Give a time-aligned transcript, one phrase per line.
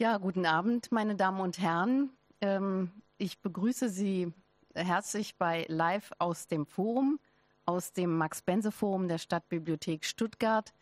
[0.00, 2.08] Ja, guten Abend, meine Damen und Herren.
[2.40, 4.32] Ähm, ich begrüße Sie
[4.74, 7.20] herzlich bei Live aus dem Forum,
[7.66, 10.72] aus dem Max-Bense-Forum der Stadtbibliothek Stuttgart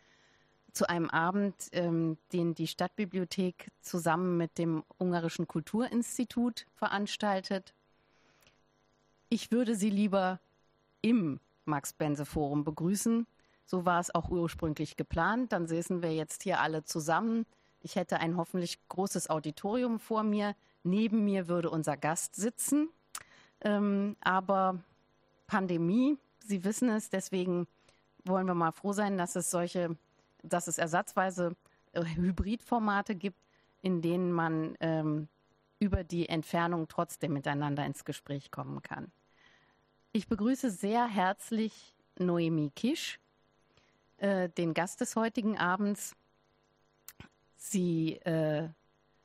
[0.71, 7.73] zu einem Abend, ähm, den die Stadtbibliothek zusammen mit dem Ungarischen Kulturinstitut veranstaltet.
[9.27, 10.39] Ich würde Sie lieber
[11.01, 13.27] im Max-Bense-Forum begrüßen.
[13.65, 15.51] So war es auch ursprünglich geplant.
[15.51, 17.45] Dann säßen wir jetzt hier alle zusammen.
[17.81, 20.55] Ich hätte ein hoffentlich großes Auditorium vor mir.
[20.83, 22.89] Neben mir würde unser Gast sitzen.
[23.61, 24.79] Ähm, aber
[25.47, 27.67] Pandemie, Sie wissen es, deswegen
[28.25, 29.97] wollen wir mal froh sein, dass es solche
[30.43, 31.55] dass es ersatzweise
[31.93, 33.39] äh, Hybridformate gibt,
[33.81, 35.27] in denen man ähm,
[35.79, 39.11] über die Entfernung trotzdem miteinander ins Gespräch kommen kann.
[40.11, 43.19] Ich begrüße sehr herzlich Noemi Kisch,
[44.17, 46.15] äh, den Gast des heutigen Abends.
[47.59, 48.69] Sie, äh,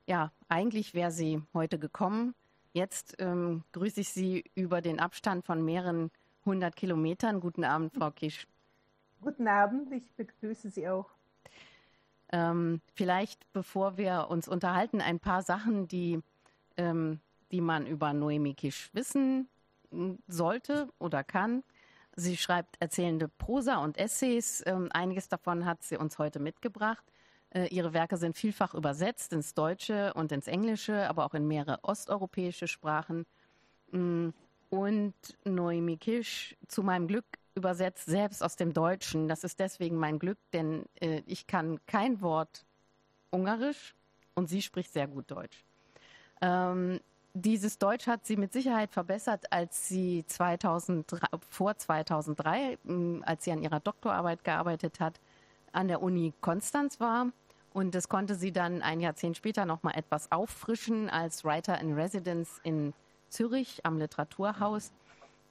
[0.07, 2.35] ja, eigentlich wäre sie heute gekommen.
[2.73, 6.11] Jetzt ähm, grüße ich Sie über den Abstand von mehreren
[6.45, 7.39] hundert Kilometern.
[7.39, 8.49] Guten Abend, Frau Kisch.
[9.21, 11.09] Guten Abend, ich begrüße Sie auch.
[12.33, 16.21] Ähm, vielleicht, bevor wir uns unterhalten, ein paar Sachen, die,
[16.77, 17.21] ähm,
[17.53, 19.49] die man über Noemi Kisch wissen
[19.91, 21.63] hm, sollte oder kann.
[22.17, 24.65] Sie schreibt erzählende Prosa und Essays.
[24.67, 27.05] Ähm, einiges davon hat sie uns heute mitgebracht.
[27.55, 31.79] Äh, ihre Werke sind vielfach übersetzt ins Deutsche und ins Englische, aber auch in mehrere
[31.83, 33.25] osteuropäische Sprachen.
[33.93, 34.35] Hm,
[34.71, 39.29] und Noemi Kisch, zu meinem Glück, übersetzt selbst aus dem Deutschen.
[39.29, 42.65] Das ist deswegen mein Glück, denn äh, ich kann kein Wort
[43.31, 43.95] Ungarisch
[44.35, 45.65] und sie spricht sehr gut Deutsch.
[46.41, 46.99] Ähm,
[47.35, 52.79] dieses Deutsch hat sie mit Sicherheit verbessert, als sie 2003, vor 2003,
[53.23, 55.21] als sie an ihrer Doktorarbeit gearbeitet hat,
[55.73, 57.33] an der Uni Konstanz war.
[57.75, 61.93] Und das konnte sie dann ein Jahrzehnt später noch mal etwas auffrischen als Writer in
[61.93, 62.95] Residence in
[63.29, 64.93] Zürich am Literaturhaus.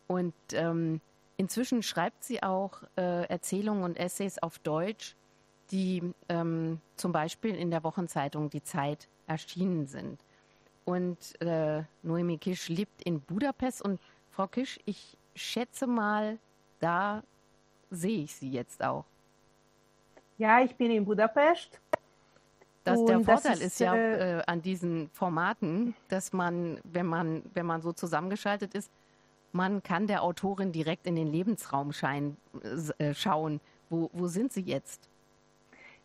[0.07, 0.99] Und ähm,
[1.37, 5.15] Inzwischen schreibt sie auch äh, Erzählungen und Essays auf Deutsch,
[5.71, 10.19] die ähm, zum Beispiel in der Wochenzeitung Die Zeit erschienen sind.
[10.85, 13.81] Und äh, Noemi Kisch lebt in Budapest.
[13.81, 13.99] Und
[14.31, 16.37] Frau Kisch, ich schätze mal,
[16.79, 17.23] da
[17.89, 19.05] sehe ich Sie jetzt auch.
[20.37, 21.79] Ja, ich bin in Budapest.
[22.83, 27.43] Das, der Vorteil ist, ist, ja äh, äh, an diesen Formaten, dass man, wenn man,
[27.53, 28.91] wenn man so zusammengeschaltet ist,
[29.53, 32.35] man kann der Autorin direkt in den Lebensraum schein,
[32.97, 33.61] äh, schauen.
[33.89, 35.07] Wo, wo sind Sie jetzt?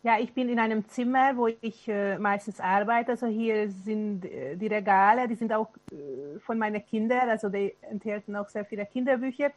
[0.01, 3.11] Ja, ich bin in einem Zimmer, wo ich äh, meistens arbeite.
[3.11, 7.75] Also hier sind äh, die Regale, die sind auch äh, von meinen Kindern, also die
[7.81, 9.51] enthalten auch sehr viele Kinderbücher.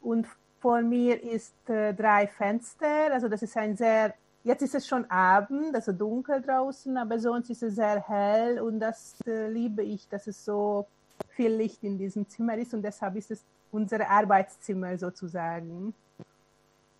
[0.00, 0.26] Und
[0.60, 5.08] vor mir ist äh, drei Fenster, also das ist ein sehr, jetzt ist es schon
[5.10, 10.08] Abend, also dunkel draußen, aber sonst ist es sehr hell und das äh, liebe ich,
[10.08, 10.86] dass es so
[11.28, 15.94] viel Licht in diesem Zimmer ist und deshalb ist es unser Arbeitszimmer sozusagen.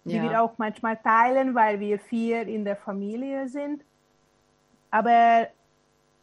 [0.05, 0.23] Die ja.
[0.23, 3.83] wir auch manchmal teilen, weil wir vier in der Familie sind.
[4.91, 5.49] Aber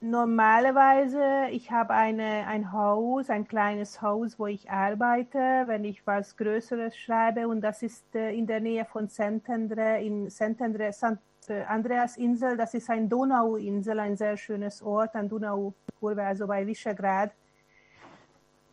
[0.09, 6.37] normalerweise, ich habe eine, ein Haus, ein kleines Haus, wo ich arbeite, wenn ich was
[6.37, 7.47] Größeres schreibe.
[7.47, 11.17] Und das ist äh, in der Nähe von Szentendre, in Szentendre, St.
[11.47, 12.55] Äh, Andreasinsel.
[12.57, 17.31] Das ist ein Donauinsel, ein sehr schönes Ort, ein Donaukurve, also bei Visegrad.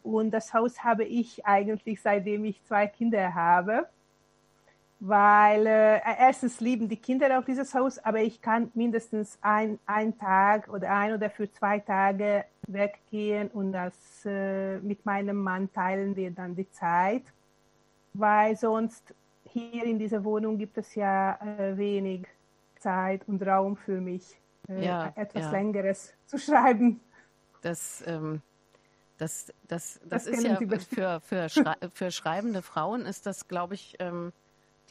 [0.02, 3.88] Und das Haus habe ich eigentlich seitdem ich zwei Kinder habe.
[5.04, 10.16] Weil äh, erstens lieben die Kinder auch dieses Haus, aber ich kann mindestens ein, ein
[10.16, 16.14] Tag oder ein oder für zwei Tage weggehen und das äh, mit meinem Mann teilen
[16.14, 17.24] wir dann die Zeit.
[18.14, 19.12] Weil sonst
[19.42, 22.28] hier in dieser Wohnung gibt es ja äh, wenig
[22.78, 25.50] Zeit und Raum für mich, äh, ja, etwas ja.
[25.50, 27.00] Längeres zu schreiben.
[27.60, 28.40] Das ähm,
[29.18, 33.74] das, das, das, das ist ja für, für, Schrei für schreibende Frauen ist das, glaube
[33.74, 34.32] ich, ähm,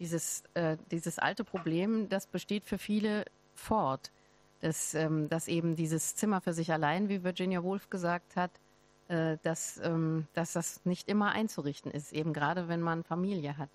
[0.02, 4.12] dieses, äh, dieses alte Problem, das besteht für viele fort.
[4.60, 8.52] Dass, ähm, dass eben dieses Zimmer für sich allein, wie Virginia Woolf gesagt hat,
[9.08, 13.70] äh, dass, ähm, dass das nicht immer einzurichten ist, eben gerade wenn man Familie hat.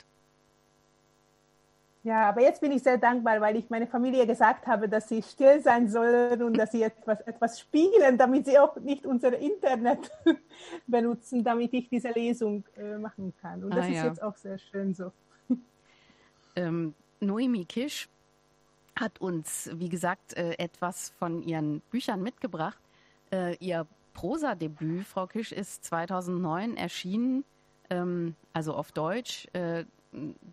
[2.05, 5.23] Ja, aber jetzt bin ich sehr dankbar, weil ich meine Familie gesagt habe, dass sie
[5.23, 10.11] still sein sollen und dass sie etwas, etwas spielen, damit sie auch nicht unser Internet
[10.87, 13.64] benutzen, damit ich diese Lesung äh, machen kann.
[13.64, 14.06] Und das ah, ist ja.
[14.06, 15.11] jetzt auch sehr schön so.
[16.56, 18.08] Ähm, Noemi Kisch
[18.99, 22.79] hat uns, wie gesagt, äh, etwas von ihren Büchern mitgebracht.
[23.31, 27.44] Äh, ihr Prosadebüt, Frau Kisch, ist 2009 erschienen,
[27.91, 29.47] ähm, also auf Deutsch.
[29.53, 29.85] Äh,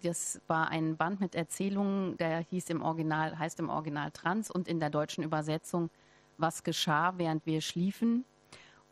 [0.02, 4.68] das war ein Band mit Erzählungen, der hieß im Original, heißt im Original Trans und
[4.68, 5.90] in der deutschen Übersetzung
[6.38, 8.26] was geschah, während wir schliefen.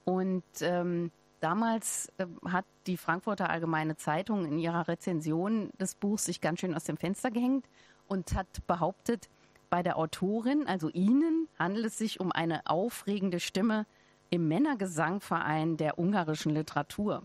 [0.05, 1.11] Und ähm,
[1.41, 6.73] damals äh, hat die Frankfurter Allgemeine Zeitung in ihrer Rezension des Buchs sich ganz schön
[6.73, 7.65] aus dem Fenster gehängt
[8.07, 9.29] und hat behauptet,
[9.69, 13.85] bei der Autorin, also Ihnen, handelt es sich um eine aufregende Stimme
[14.29, 17.23] im Männergesangverein der ungarischen Literatur.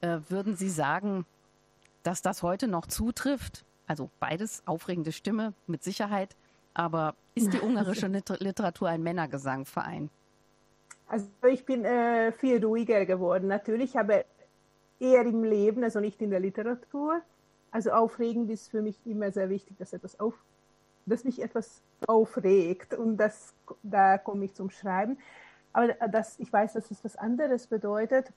[0.00, 1.26] Äh, würden Sie sagen,
[2.02, 3.64] dass das heute noch zutrifft?
[3.86, 6.36] Also beides, aufregende Stimme mit Sicherheit.
[6.72, 8.06] Aber ist die ungarische
[8.40, 10.08] Literatur ein Männergesangverein?
[11.06, 14.24] Also ich bin äh, viel ruhiger geworden natürlich, aber
[14.98, 17.20] eher im Leben, also nicht in der Literatur.
[17.70, 20.34] Also aufregend ist für mich immer sehr wichtig, dass etwas auf,
[21.06, 23.52] dass mich etwas aufregt und das,
[23.82, 25.18] da komme ich zum Schreiben.
[25.72, 28.32] Aber das, ich weiß, dass es was anderes bedeutet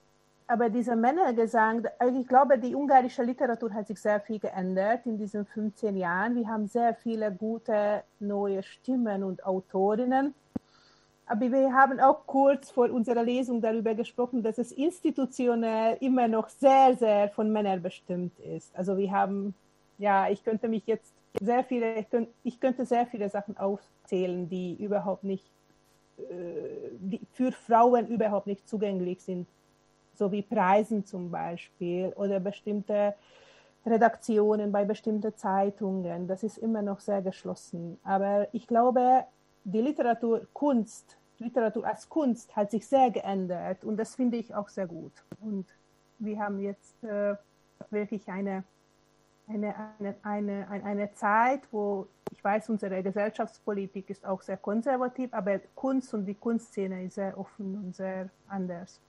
[0.48, 5.18] aber dieser Männergesang, also ich glaube, die ungarische Literatur hat sich sehr viel geändert in
[5.18, 6.36] diesen 15 Jahren.
[6.36, 10.34] Wir haben sehr viele gute neue Stimmen und Autorinnen.
[11.28, 16.50] Aber wir haben auch kurz vor unserer Lesung darüber gesprochen, dass es institutionell immer noch
[16.50, 18.76] sehr, sehr von Männern bestimmt ist.
[18.76, 19.54] Also wir haben,
[19.98, 22.06] ja, ich könnte mich jetzt sehr viele,
[22.44, 25.46] ich könnte sehr viele Sachen aufzählen, die überhaupt nicht,
[26.18, 26.24] äh,
[27.00, 29.48] die für Frauen überhaupt nicht zugänglich sind
[30.18, 33.14] so wie Preisen zum Beispiel oder bestimmte
[33.86, 36.28] Redaktionen bei bestimmten Zeitungen.
[36.28, 37.98] Das ist immer noch sehr geschlossen.
[38.04, 39.24] Aber ich glaube,
[39.68, 44.70] die Literatur, Kunst, Literatur als Kunst hat sich sehr geändert und das finde ich auch
[44.70, 45.12] sehr gut.
[45.42, 45.66] Und
[46.20, 47.36] wir haben jetzt äh,
[47.90, 48.64] wirklich eine,
[49.48, 55.60] eine, eine, eine, eine Zeit, wo ich weiß, unsere Gesellschaftspolitik ist auch sehr konservativ, aber
[55.76, 59.00] Kunst und die Kunstszene ist sehr offen und sehr anders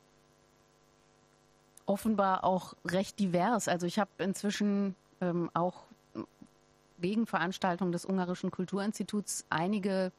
[1.89, 3.67] offenbar auch recht divers.
[3.67, 5.85] Also ich habe inzwischen ähm, auch
[6.99, 10.13] wegen Veranstaltungen des Ungarischen Kulturinstituts einige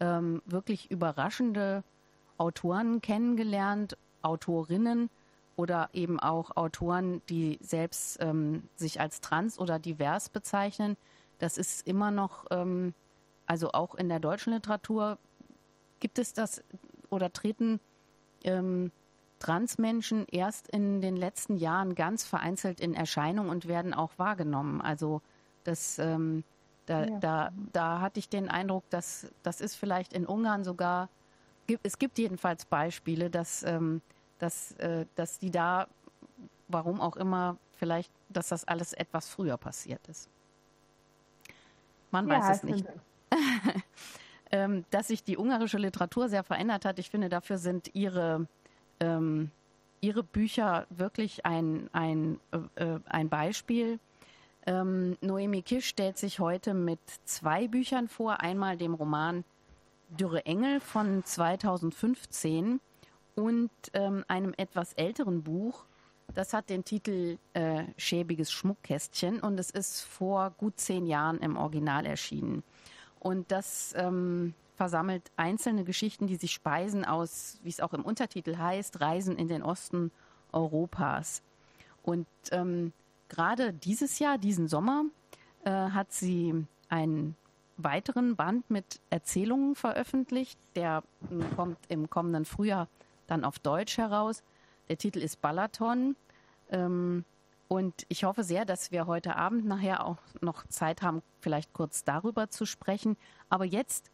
[0.00, 1.84] ähm, wirklich überraschende
[2.38, 5.10] Autoren kennengelernt, Autorinnen
[5.56, 10.96] oder eben auch Autoren, die selbst ähm, sich als trans oder divers bezeichnen.
[11.38, 12.94] Das ist immer noch, ähm,
[13.46, 15.18] also auch in der deutschen Literatur
[16.00, 16.62] gibt es das
[17.10, 17.80] oder treten
[18.44, 18.90] ähm,
[19.38, 24.80] Transmenschen erst in den letzten Jahren ganz vereinzelt in Erscheinung und werden auch wahrgenommen.
[24.80, 25.20] Also
[25.64, 26.44] das, ähm,
[26.86, 27.18] da, ja.
[27.18, 31.08] da, da hatte ich den Eindruck, dass das ist vielleicht in Ungarn sogar,
[31.82, 34.02] es gibt jedenfalls Beispiele, dass, ähm,
[34.38, 35.86] dass, äh, dass die da,
[36.68, 40.28] warum auch immer, vielleicht, dass das alles etwas früher passiert ist.
[42.10, 42.86] Man ja, weiß es nicht.
[44.50, 48.46] ähm, dass sich die ungarische Literatur sehr verändert hat, ich finde, dafür sind ihre
[49.00, 49.50] ähm,
[50.02, 52.40] Ihre Bücher wirklich ein, ein,
[52.74, 54.00] äh, ein Beispiel.
[54.66, 58.40] Ähm, Noemi Kisch stellt sich heute mit zwei Büchern vor.
[58.40, 59.44] Einmal dem Roman
[60.08, 62.80] Dürre Engel von 2015
[63.34, 65.84] und ähm, einem etwas älteren Buch.
[66.34, 71.56] Das hat den Titel äh, Schäbiges Schmuckkästchen und es ist vor gut zehn Jahren im
[71.56, 72.62] Original erschienen.
[73.18, 78.56] Und das ähm, versammelt einzelne Geschichten, die sich speisen aus, wie es auch im Untertitel
[78.56, 80.10] heißt, Reisen in den Osten
[80.52, 81.42] Europas.
[82.02, 82.92] Und ähm,
[83.32, 85.04] gerade dieses Jahr, diesen Sommer,
[85.64, 87.34] äh, hat sie einen
[87.78, 90.58] weiteren Band mit Erzählungen veröffentlicht.
[90.76, 92.88] Der äh, kommt im kommenden Frühjahr
[93.26, 94.42] dann auf Deutsch heraus.
[94.88, 96.14] Der Titel ist Balaton.
[96.70, 97.24] Ähm,
[97.68, 102.04] und ich hoffe sehr, dass wir heute Abend nachher auch noch Zeit haben, vielleicht kurz
[102.04, 103.16] darüber zu sprechen.
[103.48, 104.10] Aber jetzt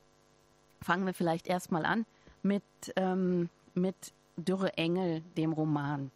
[0.81, 2.07] fangen wir vielleicht erstmal an
[2.45, 2.63] mit,
[2.95, 6.13] ähm, mit Dürre Engel, dem Roman.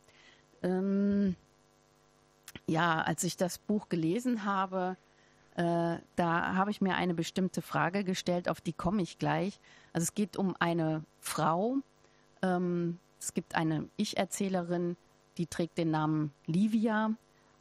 [0.63, 1.35] Ähm,
[2.67, 4.97] ja, als ich das Buch gelesen habe,
[5.55, 9.61] äh, da habe ich mir eine bestimmte Frage gestellt, auf die komme ich gleich.
[9.93, 11.77] Also es geht um eine Frau.
[12.41, 14.97] Ähm, es gibt eine Ich-Erzählerin,
[15.37, 17.13] die trägt den Namen Livia,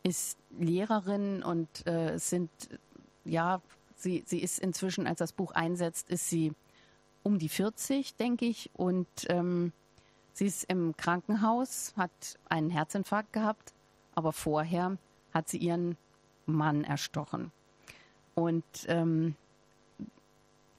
[0.03, 2.49] ist Lehrerin und äh, sind,
[3.25, 3.61] ja,
[3.95, 6.53] sie, sie ist inzwischen, als das Buch einsetzt, ist sie
[7.23, 8.71] um die 40, denke ich.
[8.73, 9.73] Und ähm,
[10.33, 12.11] sie ist im Krankenhaus, hat
[12.49, 13.73] einen Herzinfarkt gehabt,
[14.15, 14.97] aber vorher
[15.33, 15.97] hat sie ihren
[16.45, 17.51] Mann erstochen.
[18.35, 19.35] Und ähm,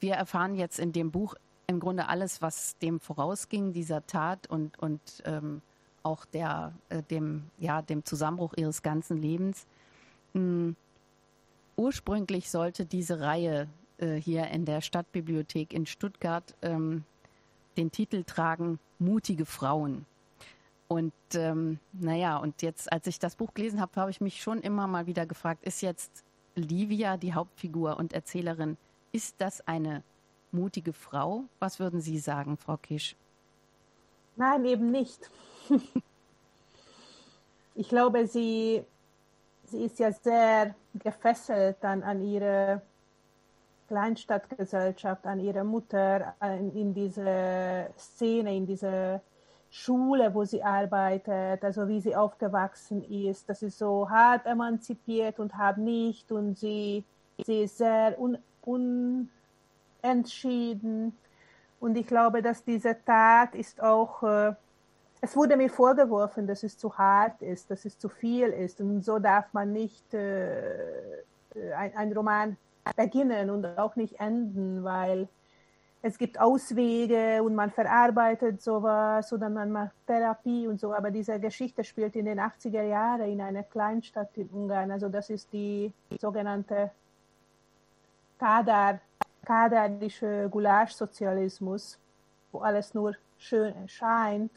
[0.01, 1.35] wir erfahren jetzt in dem Buch
[1.67, 5.63] im Grunde alles, was dem vorausging, dieser Tat und, und ähm,
[6.03, 9.67] auch der, äh, dem, ja, dem Zusammenbruch ihres ganzen Lebens.
[10.35, 10.77] Mhm.
[11.77, 17.05] Ursprünglich sollte diese Reihe äh, hier in der Stadtbibliothek in Stuttgart ähm,
[17.77, 20.05] den Titel tragen Mutige Frauen.
[20.93, 24.61] Und ähm, naja, und jetzt, als ich das Buch gelesen habe, habe ich mich schon
[24.61, 26.23] immer mal wieder gefragt, ist jetzt
[26.55, 28.77] Livia die Hauptfigur und Erzählerin,
[29.11, 30.03] ist das eine
[30.51, 31.45] mutige Frau.
[31.61, 33.17] Was würden Sie sagen, Frau Kisch?
[34.37, 35.31] Nein, eben nicht.
[37.75, 38.85] ich glaube, sie,
[39.65, 42.83] sie ist ja sehr gefesselt dann an ihre
[43.89, 49.23] Kleinstadtgesellschaft, an ihre Mutter, in, in diese Szene, in diese
[49.75, 53.49] Schule, wo sie arbeitet, also wie sie aufgewachsen ist.
[53.49, 57.05] Das ist so hart emanzipiert und hart nicht und sie,
[57.39, 58.37] sie ist sehr un,
[60.03, 61.17] unentschieden.
[61.81, 64.53] Und ich glaube, dass diese Tat ist auch, äh,
[65.23, 68.79] es wurde mir vorgeworfen, dass es zu hart ist, dass es zu viel ist.
[68.83, 71.23] Und so darf man nicht äh,
[71.75, 72.59] ein, ein Roman
[72.95, 75.29] beginnen und auch nicht enden, weil
[76.05, 81.39] es gibt Auswege und man verarbeitet sowas oder man macht Therapie und so, aber diese
[81.39, 84.91] Geschichte spielt in den 80er Jahren in einer Kleinstadt in Ungarn.
[84.91, 86.91] Also das ist die sogenannte
[88.37, 89.01] Kader,
[89.45, 92.01] kaderische Gulaschsozialismus,
[92.51, 94.51] wo alles nur schön erscheint,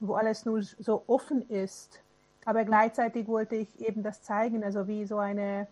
[0.00, 2.02] wo alles nur so offen ist.
[2.44, 5.66] Aber gleichzeitig wollte ich eben das zeigen, also wie so eine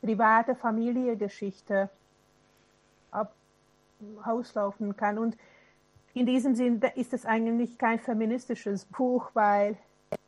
[0.00, 1.90] private Familiengeschichte
[4.24, 5.18] auslaufen kann.
[5.18, 5.36] Und
[6.14, 9.76] in diesem Sinn ist es eigentlich kein feministisches Buch, weil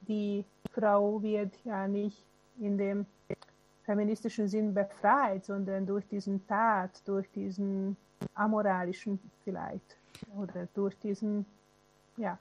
[0.02, 2.24] die Frau wird ja nicht
[2.60, 3.06] in dem
[3.84, 7.96] feministischen Sinn befreit, sondern durch diesen Tat, durch diesen
[8.34, 9.96] amoralischen vielleicht
[10.36, 11.46] oder durch diesen,
[12.16, 12.38] ja.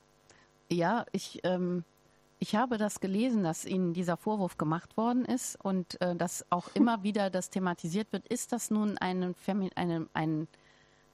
[0.70, 1.86] Ja, ich, ähm,
[2.40, 6.68] ich habe das gelesen, dass Ihnen dieser Vorwurf gemacht worden ist und äh, dass auch
[6.74, 8.28] immer wieder das thematisiert wird.
[8.28, 10.48] Ist das nun ein, Femi eine, ein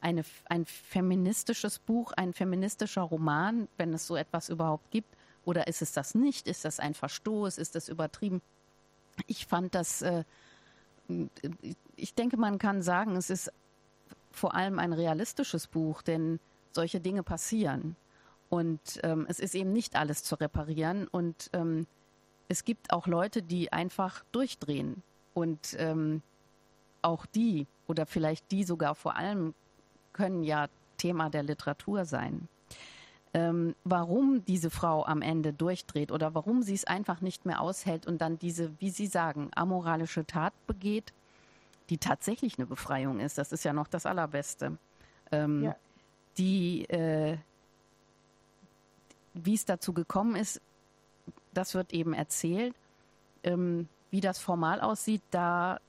[0.03, 5.07] eine, ein feministisches Buch, ein feministischer Roman, wenn es so etwas überhaupt gibt?
[5.45, 6.47] Oder ist es das nicht?
[6.47, 7.57] Ist das ein Verstoß?
[7.57, 8.41] Ist das übertrieben?
[9.27, 10.23] Ich fand das, äh,
[11.95, 13.51] ich denke, man kann sagen, es ist
[14.31, 16.39] vor allem ein realistisches Buch, denn
[16.71, 17.95] solche Dinge passieren.
[18.49, 21.07] Und ähm, es ist eben nicht alles zu reparieren.
[21.07, 21.87] Und ähm,
[22.49, 25.01] es gibt auch Leute, die einfach durchdrehen.
[25.33, 26.21] Und ähm,
[27.01, 29.53] auch die oder vielleicht die sogar vor allem
[30.13, 30.67] können ja
[30.97, 32.47] Thema der Literatur sein.
[33.35, 38.05] Ähm, warum diese Frau am Ende durchdreht oder warum sie es einfach nicht mehr aushält
[38.05, 41.13] und dann diese, wie Sie sagen, amoralische Tat begeht,
[41.89, 44.77] die tatsächlich eine Befreiung ist, das ist ja noch das Allerbeste.
[45.31, 45.75] Ähm, ja.
[46.37, 47.37] Die, äh,
[49.33, 50.61] wie es dazu gekommen ist,
[51.53, 52.75] das wird eben erzählt.
[53.43, 55.79] Ähm, wie das formal aussieht, da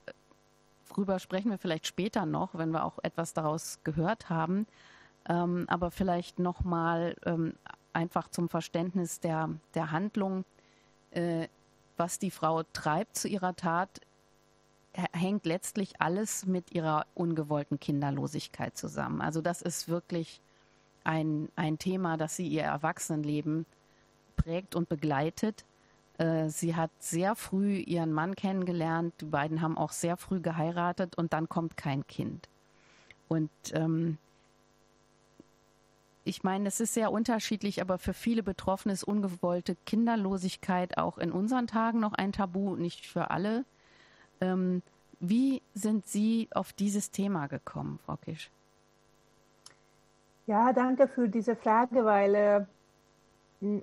[0.95, 4.67] Darüber sprechen wir vielleicht später noch, wenn wir auch etwas daraus gehört haben.
[5.29, 7.55] Ähm, aber vielleicht nochmal ähm,
[7.93, 10.45] einfach zum Verständnis der, der Handlung,
[11.11, 11.49] äh,
[11.97, 14.01] was die Frau treibt zu ihrer Tat,
[15.13, 19.21] hängt letztlich alles mit ihrer ungewollten Kinderlosigkeit zusammen.
[19.21, 20.41] Also das ist wirklich
[21.03, 23.67] ein, ein Thema, das sie ihr Erwachsenenleben
[24.37, 25.65] prägt und begleitet.
[26.19, 29.15] Äh, sie hat sehr früh ihren Mann kennengelernt.
[29.21, 32.49] Die beiden haben auch sehr früh geheiratet und dann kommt kein Kind.
[33.29, 34.19] Und ähm,
[36.25, 41.33] ich meine, es ist sehr unterschiedlich, aber für viele Betroffene ist ungewollte Kinderlosigkeit auch in
[41.33, 43.65] unseren Tagen noch ein Tabu, nicht für alle.
[44.41, 44.83] Ähm,
[45.21, 48.51] wie sind Sie auf dieses Thema gekommen, Frau Kisch?
[50.47, 52.65] Ja, danke für diese Frage, weil äh,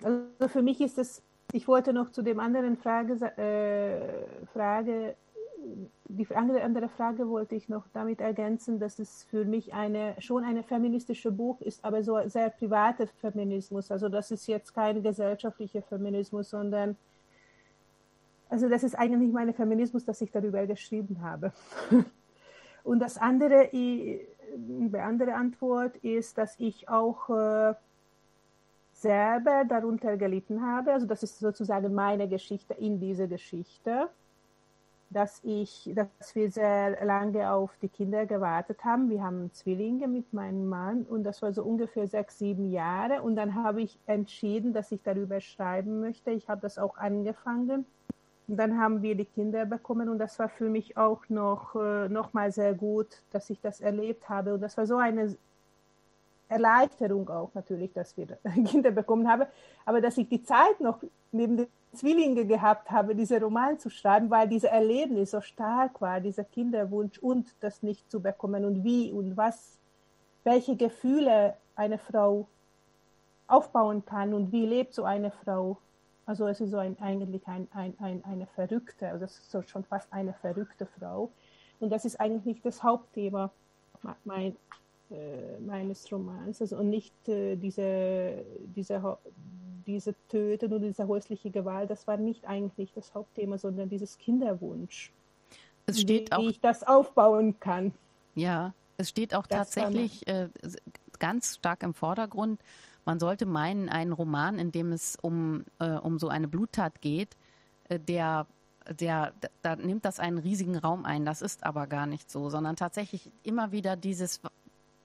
[0.04, 1.22] also für mich ist es
[1.54, 5.16] ich wollte noch zu dem anderen Frage, äh, Frage
[6.08, 10.64] die andere, Frage wollte ich noch damit ergänzen, dass es für mich eine, schon ein
[10.64, 13.92] feministisches Buch ist, aber so sehr privater Feminismus.
[13.92, 16.98] Also das ist jetzt kein gesellschaftlicher Feminismus, sondern
[18.50, 21.54] also das ist eigentlich mein Feminismus, das ich darüber geschrieben habe.
[22.84, 27.76] Und das andere, die andere Antwort ist, dass ich auch äh,
[29.02, 30.94] selber darunter gelitten habe.
[30.94, 34.10] Also das ist sozusagen meine Geschichte in dieser Geschichte,
[35.10, 39.10] dass ich, dass wir sehr lange auf die Kinder gewartet haben.
[39.10, 43.22] Wir haben Zwillinge mit meinem Mann und das war so ungefähr sechs, sieben Jahre.
[43.22, 46.32] Und dann habe ich entschieden, dass ich darüber schreiben möchte.
[46.32, 47.86] Ich habe das auch angefangen.
[48.48, 52.10] Und dann haben wir die Kinder bekommen und das war für mich auch noch, äh,
[52.10, 54.54] noch mal sehr gut, dass ich das erlebt habe.
[54.54, 55.36] Und das war so eine
[56.52, 58.28] Erleichterung auch natürlich, dass wir
[58.66, 59.46] Kinder bekommen haben,
[59.86, 61.00] aber dass ich die Zeit noch
[61.32, 66.20] neben den Zwillingen gehabt habe, diese Roman zu schreiben, weil dieses Erlebnis so stark war,
[66.22, 69.78] dieser Kinderwunsch und das nicht zu bekommen und wie und was,
[70.44, 72.48] welche Gefühle eine Frau
[73.48, 75.78] aufbauen kann und wie lebt so eine Frau.
[76.26, 79.62] Also es ist so ein, eigentlich ein, ein, ein, eine verrückte, also es ist so
[79.64, 81.32] schon fast eine verrückte Frau.
[81.80, 83.52] Und das ist eigentlich das Hauptthema
[84.24, 84.56] mein,
[85.12, 86.62] äh, meines Romans.
[86.62, 89.18] Also, und nicht äh, diese, diese,
[89.86, 95.12] diese Töten oder diese häusliche Gewalt, das war nicht eigentlich das Hauptthema, sondern dieses Kinderwunsch.
[95.86, 97.94] Es steht wie, auch, wie ich das aufbauen kann.
[98.36, 100.50] Ja, es steht auch das tatsächlich äh,
[101.20, 102.62] ganz stark im Vordergrund.
[103.06, 107.36] Man sollte meinen, einen Roman, in dem es um, äh, um so eine Bluttat geht,
[107.90, 108.46] äh, der,
[109.00, 111.26] der, da nimmt das einen riesigen Raum ein.
[111.26, 114.40] Das ist aber gar nicht so, sondern tatsächlich immer wieder dieses,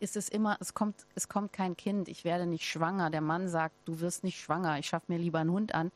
[0.00, 3.10] ist es immer, es kommt, es kommt kein Kind, ich werde nicht schwanger.
[3.10, 5.92] Der Mann sagt, du wirst nicht schwanger, ich schaffe mir lieber einen Hund an.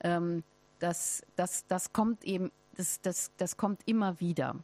[0.00, 0.42] Ähm,
[0.78, 4.56] das, das, das kommt eben, das, das, das kommt immer wieder.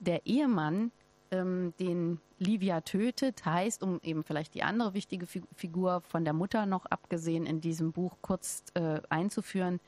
[0.00, 0.90] Der Ehemann,
[1.30, 6.66] ähm, den Livia tötet, heißt, um eben vielleicht die andere wichtige Figur von der Mutter
[6.66, 9.80] noch abgesehen in diesem Buch kurz äh, einzuführen,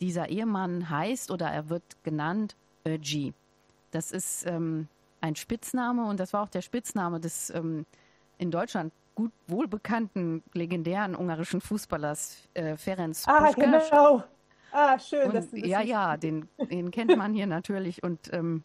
[0.00, 3.34] dieser Ehemann heißt oder er wird genannt Öji.
[3.90, 4.88] Das ist ähm,
[5.20, 7.86] ein Spitzname und das war auch der Spitzname des ähm,
[8.38, 14.22] in Deutschland gut wohlbekannten legendären ungarischen Fußballers äh, Ferenc Ah, genau.
[14.72, 15.28] Ah, schön.
[15.28, 18.62] Und, dass du das ja, ja, den, den kennt man hier natürlich und ähm,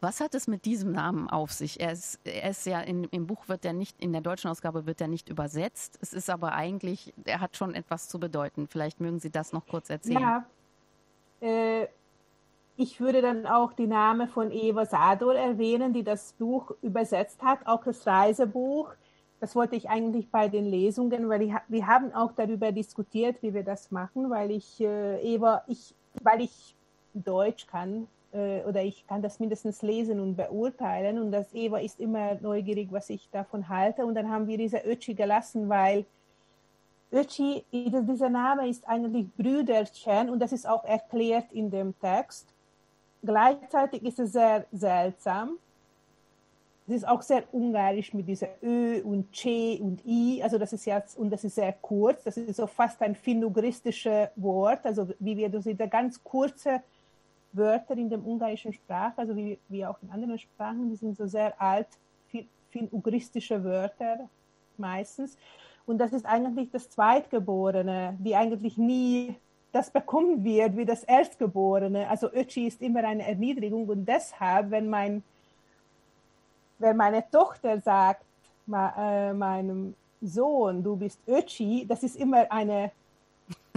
[0.00, 1.80] was hat es mit diesem Namen auf sich?
[1.80, 4.86] Er ist, er ist ja in, im Buch wird er nicht, in der deutschen Ausgabe
[4.86, 5.98] wird er nicht übersetzt.
[6.00, 8.66] Es ist aber eigentlich, er hat schon etwas zu bedeuten.
[8.66, 10.20] Vielleicht mögen Sie das noch kurz erzählen.
[10.20, 10.46] Ja,
[11.40, 11.86] äh,
[12.80, 17.58] ich würde dann auch die Name von Eva Sador erwähnen, die das Buch übersetzt hat,
[17.66, 18.90] auch das Reisebuch.
[19.38, 23.52] Das wollte ich eigentlich bei den Lesungen, weil ich, wir haben auch darüber diskutiert, wie
[23.52, 26.74] wir das machen, weil ich äh, Eva, ich, weil ich
[27.12, 32.00] Deutsch kann äh, oder ich kann das mindestens lesen und beurteilen und das Eva ist
[32.00, 36.06] immer neugierig, was ich davon halte und dann haben wir diese Ötchi gelassen, weil
[37.12, 42.54] Ötchi, dieser Name ist eigentlich Brüderchen und das ist auch erklärt in dem Text.
[43.22, 45.58] Gleichzeitig ist es sehr seltsam.
[46.86, 50.42] Es ist auch sehr ungarisch mit dieser Ö und C und I.
[50.42, 52.24] Also das ist jetzt, und das ist sehr kurz.
[52.24, 54.84] Das ist so fast ein finnugristisches Wort.
[54.84, 56.82] Also wie wir, das sind ganz kurze
[57.52, 61.26] Wörter in der ungarischen Sprache, also wie, wie auch in anderen Sprachen, die sind so
[61.26, 61.88] sehr alt,
[62.70, 64.28] finnugristische Wörter
[64.76, 65.36] meistens.
[65.86, 69.34] Und das ist eigentlich das Zweitgeborene, die eigentlich nie
[69.72, 72.08] das bekommen wird wie das Erstgeborene.
[72.08, 75.22] Also Öchi ist immer eine Erniedrigung und deshalb, wenn mein
[76.78, 78.24] wenn meine Tochter sagt
[78.66, 82.90] äh, meinem Sohn, du bist Öchi, das ist immer eine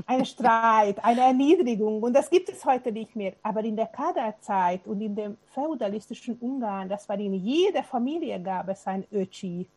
[0.06, 3.34] ein Streit, eine Erniedrigung und das gibt es heute nicht mehr.
[3.44, 8.68] Aber in der Kaderzeit und in dem feudalistischen Ungarn, das war in jeder Familie gab
[8.70, 9.68] es ein Öchi.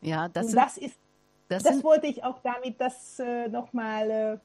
[0.00, 0.96] Ja, das, und das ist,
[1.48, 4.38] das, das sind, wollte ich auch damit das äh, nochmal äh,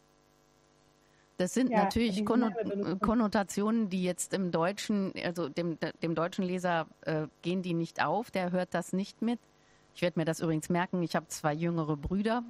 [1.40, 7.28] das sind ja, natürlich Konnotationen, die jetzt im Deutschen, also dem, dem deutschen Leser äh,
[7.42, 9.40] gehen die nicht auf, der hört das nicht mit.
[9.96, 12.44] Ich werde mir das übrigens merken, ich habe zwei jüngere Brüder.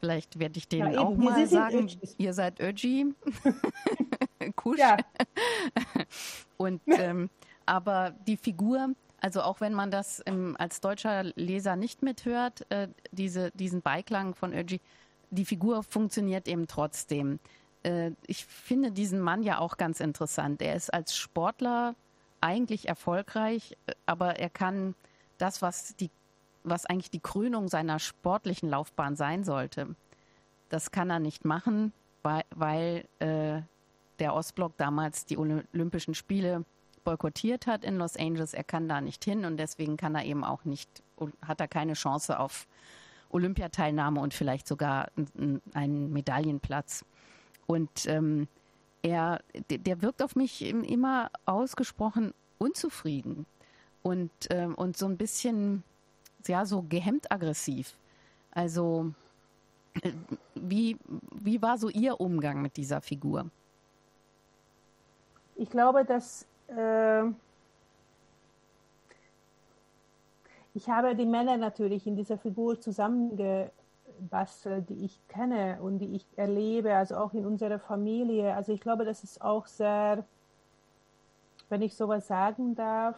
[0.00, 3.14] Vielleicht werde ich denen ja, auch mal sagen, ihr seid Öji.
[4.56, 4.80] Kusch.
[4.80, 4.96] Ja.
[6.56, 7.30] Und ähm,
[7.64, 8.88] aber die Figur,
[9.20, 14.34] also auch wenn man das im, als deutscher Leser nicht mithört, äh, diese, diesen Beiklang
[14.34, 14.80] von Öji,
[15.30, 17.38] die Figur funktioniert eben trotzdem.
[17.86, 20.60] Äh, ich finde diesen Mann ja auch ganz interessant.
[20.60, 21.94] Er ist als Sportler
[22.40, 24.94] eigentlich erfolgreich, äh, aber er kann
[25.38, 26.10] das, was die,
[26.64, 29.94] was eigentlich die Krönung seiner sportlichen Laufbahn sein sollte,
[30.68, 33.62] das kann er nicht machen, weil, weil äh,
[34.18, 36.64] der Ostblock damals die Olympischen Spiele
[37.04, 38.52] boykottiert hat in Los Angeles.
[38.52, 40.90] Er kann da nicht hin und deswegen kann er eben auch nicht,
[41.46, 42.66] hat er keine Chance auf
[43.30, 45.08] Olympiateilnahme und vielleicht sogar
[45.74, 47.04] einen Medaillenplatz.
[47.66, 48.48] Und ähm,
[49.02, 53.46] er, der wirkt auf mich immer ausgesprochen unzufrieden
[54.02, 55.82] und, ähm, und so ein bisschen,
[56.46, 57.96] ja, so gehemmt aggressiv.
[58.52, 59.12] Also,
[60.02, 60.12] äh,
[60.54, 60.96] wie,
[61.34, 63.50] wie war so Ihr Umgang mit dieser Figur?
[65.56, 67.24] Ich glaube, dass äh,
[70.74, 73.70] ich habe die Männer natürlich in dieser Figur zusammenge
[74.30, 78.54] was, die ich kenne und die ich erlebe, also auch in unserer Familie.
[78.54, 80.24] Also ich glaube, das ist auch sehr,
[81.68, 83.16] wenn ich sowas sagen darf,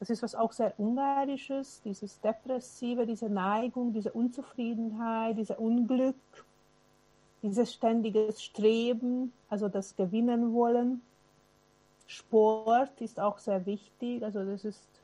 [0.00, 6.14] das ist was auch sehr Ungarisches, dieses Depressive, diese Neigung, diese Unzufriedenheit, dieser Unglück,
[7.42, 11.02] dieses ständige Streben, also das Gewinnen wollen.
[12.06, 14.97] Sport ist auch sehr wichtig, also das ist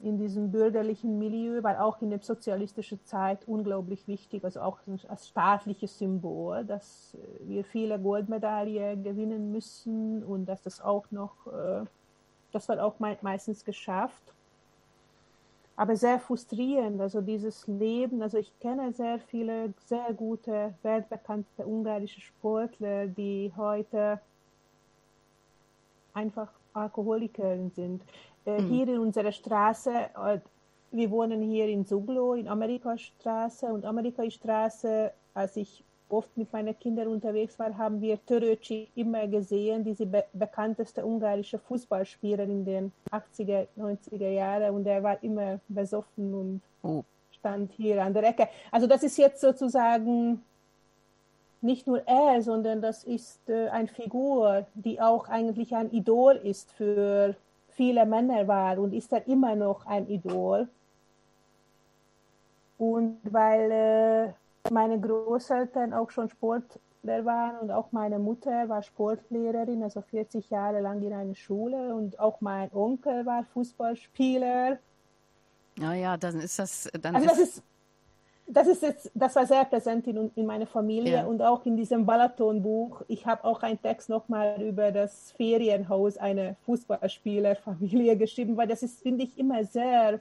[0.00, 4.78] in diesem bürgerlichen Milieu, weil auch in der sozialistischen Zeit unglaublich wichtig, also auch
[5.08, 11.46] als staatliches Symbol, dass äh, wir viele Goldmedaillen gewinnen müssen und dass das auch noch,
[11.46, 11.84] äh,
[12.52, 14.22] das wird auch meistens geschafft.
[15.76, 17.00] aber sehr frustrierend.
[17.00, 24.20] Also dieses Leben, also ich kenne sehr viele sehr gute, weltbekannte ungarische Sportler, die heute
[26.12, 28.02] einfach Alkoholiker sind.
[28.46, 28.68] Äh, mhm.
[28.68, 30.38] Hier in unserer Straße, äh,
[30.90, 37.08] wir wohnen hier in Zuglo, in Amerikastraße und Amerikastraße, als ich oft mit meinen Kindern
[37.08, 43.66] unterwegs war, haben wir Töröcsi immer gesehen, diese be bekannteste ungarische Fußballspieler in den 80er,
[43.76, 47.02] 90er Jahren und er war immer besoffen und oh.
[47.32, 48.48] stand hier an der Ecke.
[48.70, 50.42] Also das ist jetzt sozusagen
[51.60, 56.70] nicht nur er, sondern das ist äh, eine Figur, die auch eigentlich ein Idol ist
[56.72, 57.34] für
[57.74, 60.68] viele Männer war und ist er immer noch ein Idol.
[62.78, 69.82] Und weil äh, meine Großeltern auch schon Sportler waren und auch meine Mutter war Sportlehrerin,
[69.82, 74.78] also 40 Jahre lang in einer Schule und auch mein Onkel war Fußballspieler.
[75.76, 76.88] Ja, ja, dann ist das.
[77.00, 77.62] Dann also das ist,
[78.46, 81.24] das ist jetzt, das war sehr präsent in, in meiner Familie ja.
[81.24, 83.02] und auch in diesem Balaton-Buch.
[83.08, 89.02] Ich habe auch einen Text nochmal über das Ferienhaus einer Fußballspielerfamilie geschrieben, weil das ist,
[89.02, 90.20] finde ich, immer sehr,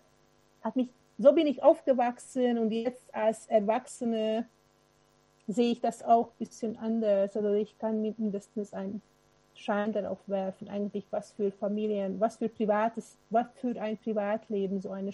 [0.62, 4.46] hat mich, so bin ich aufgewachsen und jetzt als Erwachsene
[5.48, 7.36] sehe ich das auch ein bisschen anders.
[7.36, 9.02] Also ich kann mindestens ein
[9.56, 14.92] Schein darauf werfen, eigentlich was für Familien, was für privates, was für ein Privatleben so
[14.92, 15.12] eine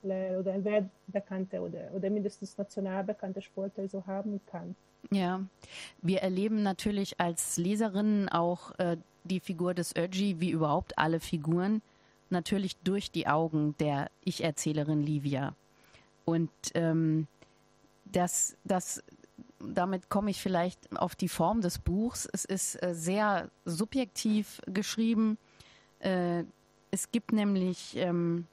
[0.00, 4.74] Sportler oder ein weltbekannter oder, oder mindestens national bekannter Sportler so haben kann.
[5.10, 5.40] Ja,
[6.02, 11.82] wir erleben natürlich als Leserinnen auch äh, die Figur des Öji, wie überhaupt alle Figuren,
[12.28, 15.54] natürlich durch die Augen der Ich-Erzählerin Livia.
[16.24, 17.26] Und ähm,
[18.04, 19.02] das, das
[19.58, 22.28] damit komme ich vielleicht auf die Form des Buchs.
[22.32, 25.38] Es ist äh, sehr subjektiv geschrieben.
[26.00, 26.44] Äh,
[26.90, 28.46] es gibt nämlich ähm,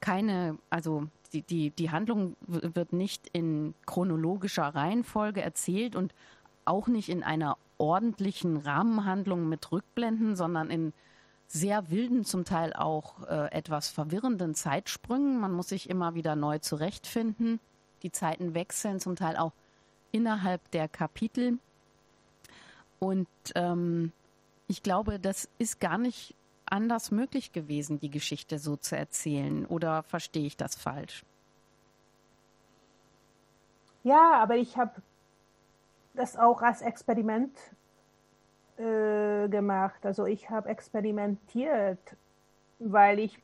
[0.00, 6.14] keine, also die, die, die Handlung wird nicht in chronologischer Reihenfolge erzählt und
[6.64, 10.92] auch nicht in einer ordentlichen Rahmenhandlung mit Rückblenden, sondern in
[11.48, 15.38] sehr wilden, zum Teil auch äh, etwas verwirrenden Zeitsprüngen.
[15.38, 17.60] Man muss sich immer wieder neu zurechtfinden.
[18.02, 19.52] Die Zeiten wechseln zum Teil auch
[20.10, 21.58] innerhalb der Kapitel.
[22.98, 24.12] Und ähm,
[24.66, 26.34] ich glaube, das ist gar nicht
[26.70, 29.66] anders möglich gewesen, die Geschichte so zu erzählen.
[29.66, 31.24] Oder verstehe ich das falsch?
[34.02, 35.02] Ja, aber ich habe
[36.14, 37.56] das auch als Experiment
[38.78, 40.04] äh, gemacht.
[40.04, 42.16] Also ich habe experimentiert,
[42.78, 43.38] weil ich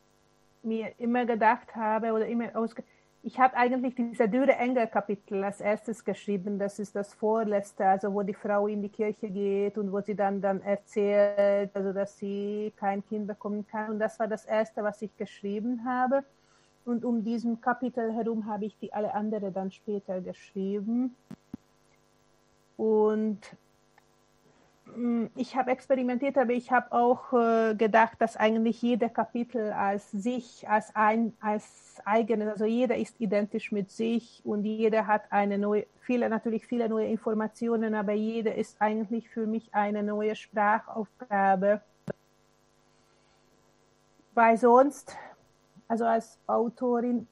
[0.62, 2.84] mir immer gedacht habe oder immer ausge
[3.24, 6.58] ich habe eigentlich diese Dürre Engel Kapitel als erstes geschrieben.
[6.58, 10.16] Das ist das vorletzte, also wo die Frau in die Kirche geht und wo sie
[10.16, 13.92] dann, dann erzählt, also dass sie kein Kind bekommen kann.
[13.92, 16.24] Und das war das erste, was ich geschrieben habe.
[16.84, 21.14] Und um diesen Kapitel herum habe ich die alle anderen dann später geschrieben.
[22.76, 23.38] Und
[25.36, 30.68] ich habe experimentiert, aber ich habe auch äh, gedacht, dass eigentlich jeder Kapitel als sich,
[30.68, 35.86] als ein, als eigenes, also jeder ist identisch mit sich und jeder hat eine neue,
[36.00, 41.80] viele, natürlich viele neue Informationen, aber jeder ist eigentlich für mich eine neue Sprachaufgabe.
[44.34, 45.16] Weil sonst,
[45.88, 47.26] also als Autorin,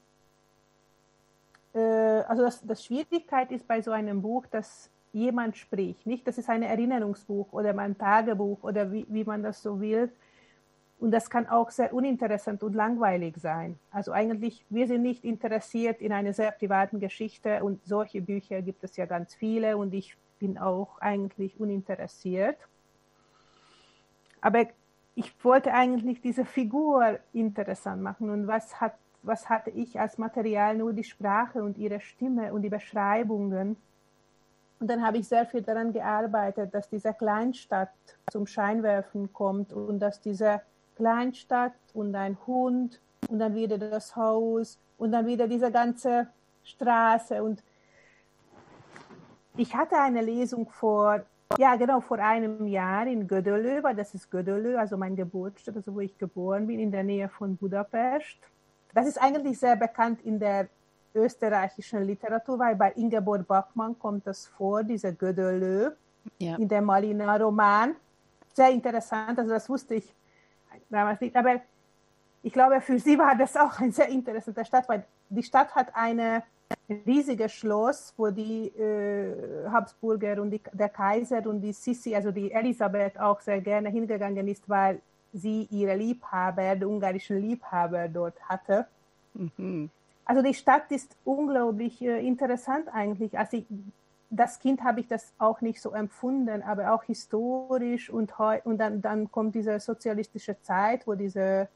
[1.73, 6.05] äh, also das, das Schwierigkeit ist bei so einem Buch, dass jemand spricht.
[6.05, 10.11] Nicht, das ist ein Erinnerungsbuch oder ein Tagebuch oder wie, wie man das so will.
[10.99, 13.79] Und das kann auch sehr uninteressant und langweilig sein.
[13.89, 18.83] Also eigentlich, wir sind nicht interessiert in einer sehr privaten Geschichte und solche Bücher gibt
[18.83, 22.57] es ja ganz viele und ich bin auch eigentlich uninteressiert.
[24.41, 24.67] Aber
[25.15, 30.77] ich wollte eigentlich diese Figur interessant machen und was, hat, was hatte ich als Material?
[30.77, 33.75] Nur die Sprache und ihre Stimme und die Beschreibungen
[34.81, 37.91] und dann habe ich sehr viel daran gearbeitet, dass diese Kleinstadt
[38.31, 40.61] zum Scheinwerfen kommt und dass diese
[40.95, 46.27] Kleinstadt und ein Hund und dann wieder das Haus und dann wieder diese ganze
[46.63, 47.43] Straße.
[47.43, 47.63] Und
[49.55, 51.21] ich hatte eine Lesung vor,
[51.59, 55.93] ja genau, vor einem Jahr in Gödelö, weil das ist Gödelö, also mein Geburtsstadt, also
[55.93, 58.39] wo ich geboren bin, in der Nähe von Budapest.
[58.95, 60.69] Das ist eigentlich sehr bekannt in der
[61.13, 65.91] österreichischen Literatur, weil bei Ingeborg Bachmann kommt das vor, diese Gödelö
[66.39, 66.55] ja.
[66.55, 67.95] in dem Malina-Roman.
[68.53, 70.13] Sehr interessant, also das wusste ich
[70.89, 71.61] damals nicht, aber
[72.43, 75.95] ich glaube, für sie war das auch eine sehr interessante Stadt, weil die Stadt hat
[75.95, 76.43] eine
[77.05, 82.51] riesige Schloss, wo die äh, Habsburger und die, der Kaiser und die Sissi, also die
[82.51, 85.01] Elisabeth auch sehr gerne hingegangen ist, weil
[85.33, 88.85] sie ihre Liebhaber, die ungarischen Liebhaber dort hatte.
[89.33, 89.89] Mhm.
[90.25, 93.37] Also die Stadt ist unglaublich äh, interessant eigentlich.
[93.37, 93.65] Also ich,
[94.29, 99.01] das Kind habe ich das auch nicht so empfunden, aber auch historisch und, und dann,
[99.01, 101.67] dann kommt diese sozialistische Zeit, wo diese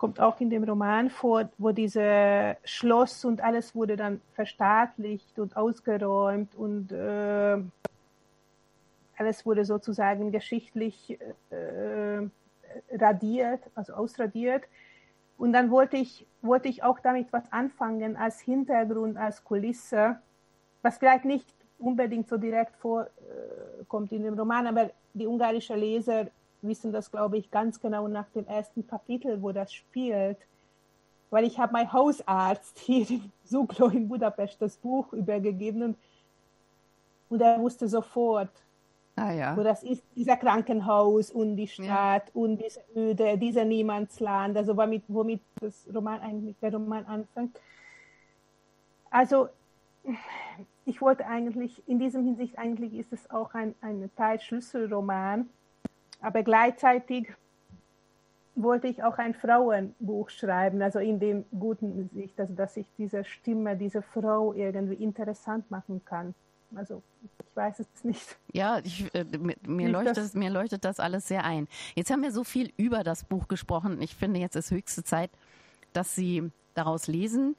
[0.00, 5.58] kommt auch in dem Roman vor, wo dieses Schloss und alles wurde dann verstaatlicht und
[5.58, 7.58] ausgeräumt und äh,
[9.18, 11.18] alles wurde sozusagen geschichtlich
[11.50, 12.26] äh,
[12.96, 14.62] radiert, also ausradiert.
[15.36, 20.18] Und dann wollte ich, wollte ich auch damit was anfangen als Hintergrund, als Kulisse,
[20.82, 21.46] was vielleicht nicht
[21.78, 26.26] unbedingt so direkt vorkommt äh, in dem Roman, aber die ungarischen Leser
[26.62, 30.38] wissen das, glaube ich, ganz genau nach dem ersten Kapitel, wo das spielt.
[31.30, 35.96] Weil ich habe mein Hausarzt hier in Suglo in Budapest das Buch übergegeben
[37.28, 38.50] und, er wusste sofort,
[39.16, 39.56] ah, ja.
[39.56, 42.34] wo das ist, dieser Krankenhaus und die Stadt ja.
[42.34, 47.58] und diese Öde, dieser Niemandsland, also womit, womit das Roman eigentlich, der Roman anfängt.
[49.10, 49.48] Also
[50.84, 55.48] ich wollte eigentlich, in diesem Hinsicht eigentlich ist es auch ein, ein Teil Schlüsselroman,
[56.20, 57.28] aber gleichzeitig
[58.56, 63.24] wollte ich auch ein Frauenbuch schreiben, also in dem guten Sicht, also dass ich diese
[63.24, 66.34] Stimme, diese Frau irgendwie interessant machen kann.
[66.74, 68.38] Also ich weiß es nicht.
[68.52, 71.68] Ja, ich, äh, mir, mir leuchtet, das, mir leuchtet das alles sehr ein.
[71.94, 74.00] Jetzt haben wir so viel über das Buch gesprochen.
[74.00, 75.30] Ich finde, jetzt ist höchste Zeit,
[75.92, 77.56] dass Sie daraus lesen.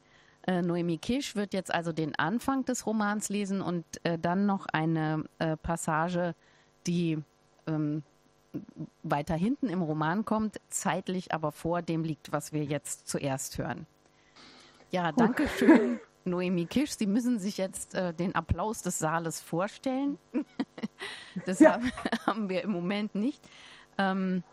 [0.47, 4.65] Äh, Noemi Kisch wird jetzt also den Anfang des Romans lesen und äh, dann noch
[4.71, 6.33] eine äh, Passage,
[6.87, 7.19] die
[7.67, 8.03] ähm,
[9.03, 13.85] weiter hinten im Roman kommt, zeitlich aber vor dem liegt, was wir jetzt zuerst hören.
[14.89, 16.97] Ja, danke schön, Noemi Kisch.
[16.97, 20.17] Sie müssen sich jetzt äh, den Applaus des Saales vorstellen.
[21.45, 21.73] das ja.
[21.73, 21.91] haben,
[22.25, 23.41] haben, wir im Moment nicht.
[23.97, 24.43] Ähm,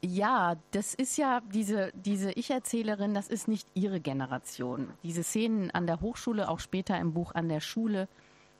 [0.00, 4.92] ja, das ist ja diese, diese Ich-Erzählerin, das ist nicht ihre Generation.
[5.02, 8.08] Diese Szenen an der Hochschule, auch später im Buch an der Schule,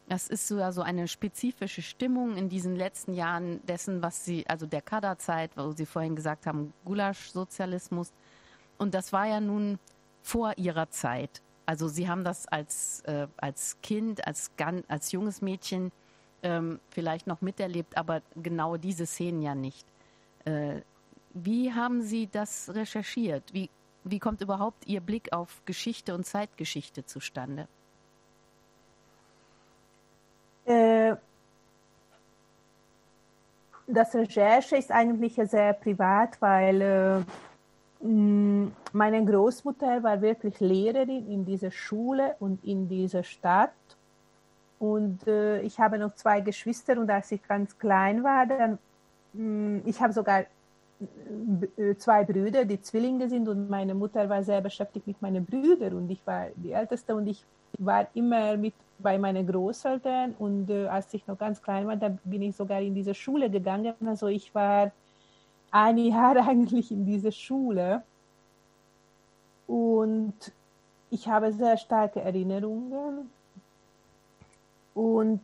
[0.09, 4.67] das ist so, so eine spezifische Stimmung in diesen letzten Jahren dessen, was sie, also
[4.67, 8.13] der Kaderzeit, wo Sie vorhin gesagt haben, Gulasch-Sozialismus.
[8.79, 9.79] Und das war ja nun
[10.23, 11.43] vor ihrer Zeit.
[11.69, 14.51] Also Sie haben das als, äh, als Kind, als,
[14.89, 15.93] als junges Mädchen
[16.43, 19.87] ähm, vielleicht noch miterlebt, aber genau diese Szenen ja nicht.
[20.47, 20.81] Äh,
[21.35, 23.53] wie haben Sie das recherchiert?
[23.53, 23.69] Wie,
[24.03, 27.69] wie kommt überhaupt Ihr Blick auf Geschichte und Zeitgeschichte zustande?
[30.65, 31.17] Äh,
[33.87, 37.23] das Recherche ist eigentlich sehr privat, weil äh,
[38.01, 43.73] meine Großmutter war wirklich Lehrerin in dieser Schule und in dieser Stadt.
[44.79, 48.79] Und äh, ich habe noch zwei Geschwister und als ich ganz klein war, dann,
[49.33, 50.45] mh, ich habe sogar
[51.77, 55.95] äh, zwei Brüder, die Zwillinge sind und meine Mutter war sehr beschäftigt mit meinen Brüdern
[55.95, 57.45] und ich war die Älteste und ich
[57.79, 62.17] war immer mit bei meinen Großeltern und äh, als ich noch ganz klein war, da
[62.25, 63.95] bin ich sogar in diese Schule gegangen.
[64.05, 64.91] Also ich war
[65.71, 68.03] ein Jahr eigentlich in dieser Schule
[69.67, 70.35] und
[71.11, 73.31] ich habe sehr starke Erinnerungen.
[74.95, 75.41] Und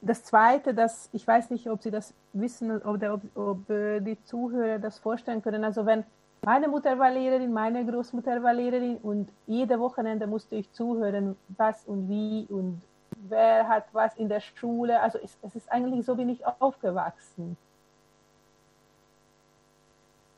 [0.00, 4.22] das Zweite, das ich weiß nicht, ob Sie das wissen oder ob, ob äh, die
[4.24, 5.64] Zuhörer das vorstellen können.
[5.64, 6.04] Also wenn
[6.42, 11.84] meine Mutter war Lehrerin, meine Großmutter war Lehrerin und jede Wochenende musste ich zuhören, was
[11.84, 12.80] und wie und
[13.28, 15.00] wer hat was in der Schule.
[15.00, 17.58] Also es, es ist eigentlich so, bin ich aufgewachsen.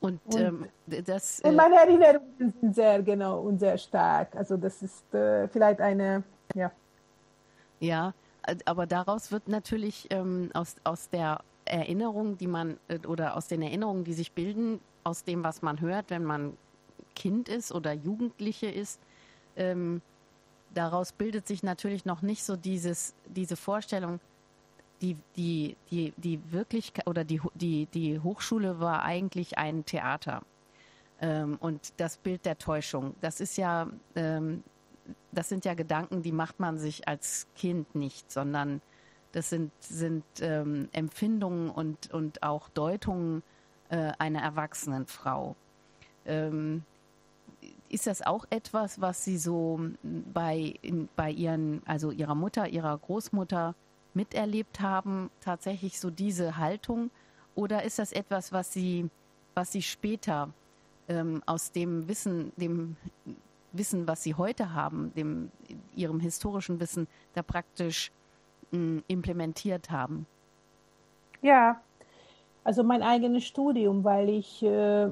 [0.03, 0.67] Und, und, ähm,
[1.05, 4.35] das, äh, und meine Erinnerungen sind sehr genau und sehr stark.
[4.35, 6.69] Also das ist äh, vielleicht eine, ja.
[7.79, 8.13] Ja,
[8.65, 13.61] aber daraus wird natürlich ähm, aus, aus der Erinnerung, die man äh, oder aus den
[13.61, 16.57] Erinnerungen, die sich bilden, aus dem, was man hört, wenn man
[17.15, 18.99] Kind ist oder Jugendliche ist,
[19.55, 20.01] ähm,
[20.73, 24.19] daraus bildet sich natürlich noch nicht so dieses, diese Vorstellung,
[25.03, 30.43] die, die, die, die Wirklichkeit oder die, die, die Hochschule war eigentlich ein Theater.
[31.19, 34.63] Ähm, und das Bild der Täuschung, das ist ja, ähm,
[35.33, 38.81] das sind ja Gedanken, die macht man sich als Kind nicht, sondern
[39.33, 43.43] das sind, sind ähm, Empfindungen und, und auch Deutungen
[43.89, 45.55] äh, einer erwachsenen Frau.
[46.25, 46.83] Ähm,
[47.89, 52.97] ist das auch etwas, was Sie so bei, in, bei Ihren, also Ihrer Mutter, Ihrer
[52.97, 53.75] Großmutter
[54.15, 57.11] miterlebt haben, tatsächlich so diese Haltung?
[57.55, 59.09] Oder ist das etwas, was Sie,
[59.53, 60.49] was Sie später
[61.07, 62.95] ähm, aus dem Wissen, dem
[63.71, 65.51] Wissen, was Sie heute haben, dem,
[65.95, 68.11] Ihrem historischen Wissen, da praktisch
[68.71, 70.25] mh, implementiert haben?
[71.41, 71.81] Ja,
[72.63, 75.09] also mein eigenes Studium, weil ich, äh,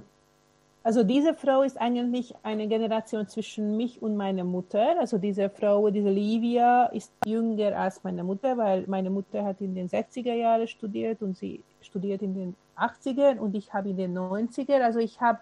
[0.83, 4.99] also diese Frau ist eigentlich eine Generation zwischen mich und meiner Mutter.
[4.99, 9.75] Also diese Frau, diese Livia, ist jünger als meine Mutter, weil meine Mutter hat in
[9.75, 14.17] den 60er Jahren studiert und sie studiert in den 80er und ich habe in den
[14.17, 14.81] 90er.
[14.81, 15.39] Also ich habe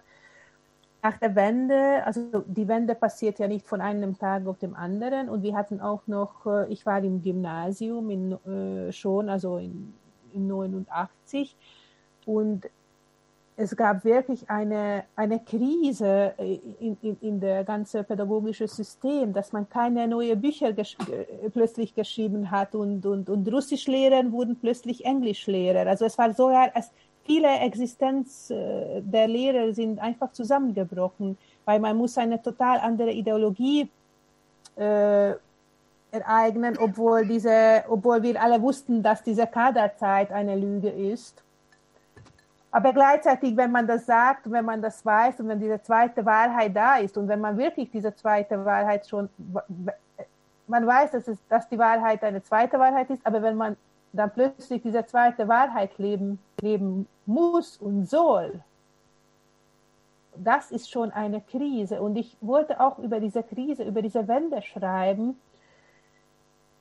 [1.02, 5.30] nach der Wende, also die Wende passiert ja nicht von einem Tag auf dem anderen
[5.30, 9.94] und wir hatten auch noch, äh, ich war im Gymnasium in, äh, schon, also in,
[10.34, 11.56] in 89
[12.26, 12.68] und
[13.60, 19.68] es gab wirklich eine, eine Krise in, in, in der ganzen pädagogischen System, dass man
[19.68, 20.96] keine neuen Bücher gesch
[21.52, 25.88] plötzlich geschrieben hat und, und, und Russischlehrer wurden plötzlich Englischlehrer.
[25.88, 26.90] Also es war so, als
[27.26, 33.90] viele Existenz äh, der Lehrer sind einfach zusammengebrochen, weil man muss eine total andere Ideologie
[34.76, 35.34] äh,
[36.12, 41.42] ereignen, obwohl diese, obwohl wir alle wussten, dass diese Kaderzeit eine Lüge ist.
[42.72, 46.74] Aber gleichzeitig, wenn man das sagt, wenn man das weiß und wenn diese zweite Wahrheit
[46.74, 49.28] da ist und wenn man wirklich diese zweite Wahrheit schon,
[50.68, 53.76] man weiß, dass, es, dass die Wahrheit eine zweite Wahrheit ist, aber wenn man
[54.12, 58.60] dann plötzlich diese zweite Wahrheit leben, leben muss und soll,
[60.36, 62.00] das ist schon eine Krise.
[62.00, 65.38] Und ich wollte auch über diese Krise, über diese Wende schreiben.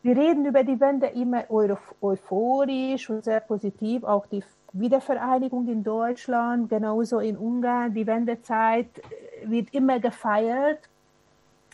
[0.02, 6.70] Wir reden über die Wende immer euphorisch und sehr positiv, auch die Wiedervereinigung in Deutschland,
[6.70, 7.94] genauso in Ungarn.
[7.94, 10.80] Die Wendezeit äh, wird immer gefeiert.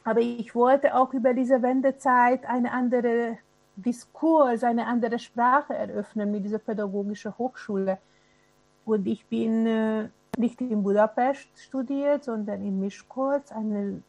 [0.04, 3.38] Aber ich wollte auch über diese Wendezeit eine andere
[3.76, 7.98] Diskurs, eine andere Sprache eröffnen mit dieser pädagogischen Hochschule.
[8.86, 14.02] Und ich bin äh, nicht in Budapest studiert, sondern in Miskolc, eine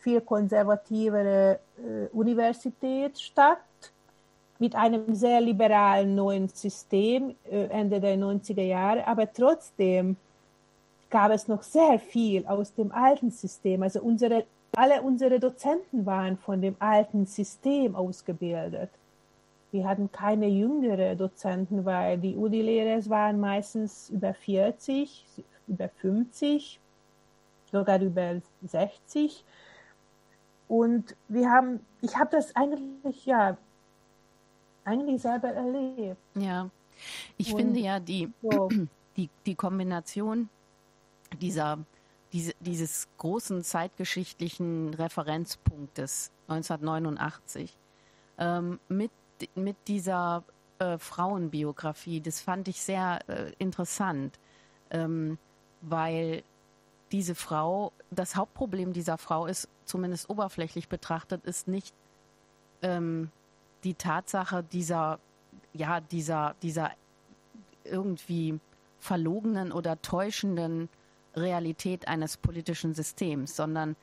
[0.00, 3.58] viel konservativere äh, Universitätsstadt
[4.58, 10.16] mit einem sehr liberalen neuen System äh, Ende der 90er Jahre, aber trotzdem
[11.10, 13.82] gab es noch sehr viel aus dem alten System.
[13.82, 14.44] Also unsere,
[14.76, 18.90] alle unsere Dozenten waren von dem alten System ausgebildet.
[19.70, 25.24] Wir hatten keine jüngere Dozenten, weil die Uni-Lehrer waren meistens über 40,
[25.66, 26.80] über 50,
[27.70, 29.44] sogar über 60.
[30.68, 33.56] Und wir haben, ich habe das eigentlich ja
[34.88, 36.16] eigentlich selber erlebt.
[36.34, 36.70] Ja,
[37.36, 38.68] ich Und finde ja die, so.
[39.16, 40.48] die, die Kombination
[41.40, 41.78] dieser,
[42.32, 47.76] diese, dieses großen zeitgeschichtlichen Referenzpunktes 1989
[48.38, 49.10] ähm, mit,
[49.54, 50.44] mit dieser
[50.78, 54.38] äh, Frauenbiografie, das fand ich sehr äh, interessant,
[54.90, 55.38] ähm,
[55.82, 56.42] weil
[57.12, 61.94] diese Frau, das Hauptproblem dieser Frau ist, zumindest oberflächlich betrachtet, ist nicht
[62.82, 63.30] ähm,
[63.84, 65.18] die Tatsache dieser,
[65.72, 66.92] ja, dieser, dieser
[67.84, 68.58] irgendwie
[68.98, 70.88] verlogenen oder täuschenden
[71.36, 73.96] Realität eines politischen Systems, sondern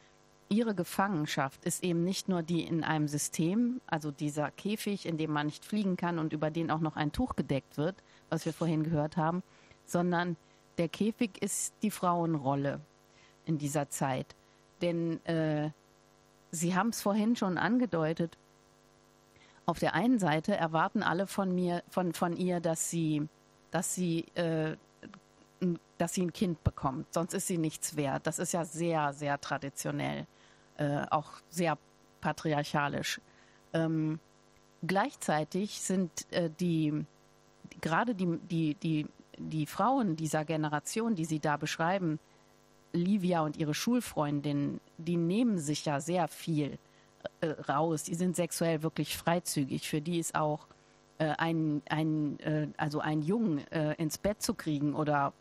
[0.50, 5.32] ihre Gefangenschaft ist eben nicht nur die in einem System, also dieser Käfig, in dem
[5.32, 7.96] man nicht fliegen kann und über den auch noch ein Tuch gedeckt wird,
[8.30, 9.44] was wir vorhin gehört haben,
[9.86, 10.38] sondern
[10.78, 12.80] der Käfig ist die Frauenrolle
[13.46, 14.36] in dieser Zeit.
[14.82, 15.72] Denn äh,
[16.52, 18.38] Sie haben es vorhin schon angedeutet,
[19.66, 23.28] auf der einen Seite erwarten alle von mir, von, von ihr, dass sie,
[23.72, 24.76] dass sie, äh,
[25.98, 27.14] dass sie ein Kind bekommt.
[27.14, 28.28] Sonst ist sie nichts wert.
[28.28, 30.28] Das ist ja sehr, sehr traditionell,
[30.78, 31.78] äh, auch sehr
[32.22, 33.20] patriarchalisch.
[33.74, 34.20] Ähm,
[34.86, 37.06] gleichzeitig sind äh, die,
[37.82, 42.20] gerade die, die, die, die Frauen dieser Generation, die Sie da beschreiben,
[42.94, 46.78] Livia und ihre Schulfreundin, die nehmen sich ja sehr viel
[47.42, 48.04] äh, raus.
[48.04, 49.88] Die sind sexuell wirklich freizügig.
[49.88, 50.68] Für die ist auch
[51.18, 55.34] äh, ein, ein, äh, also ein Jungen äh, ins Bett zu kriegen oder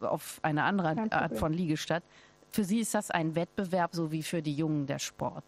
[0.00, 2.02] auf eine andere Art von Liegestatt.
[2.50, 5.44] Für sie ist das ein Wettbewerb, so wie für die Jungen der Sport.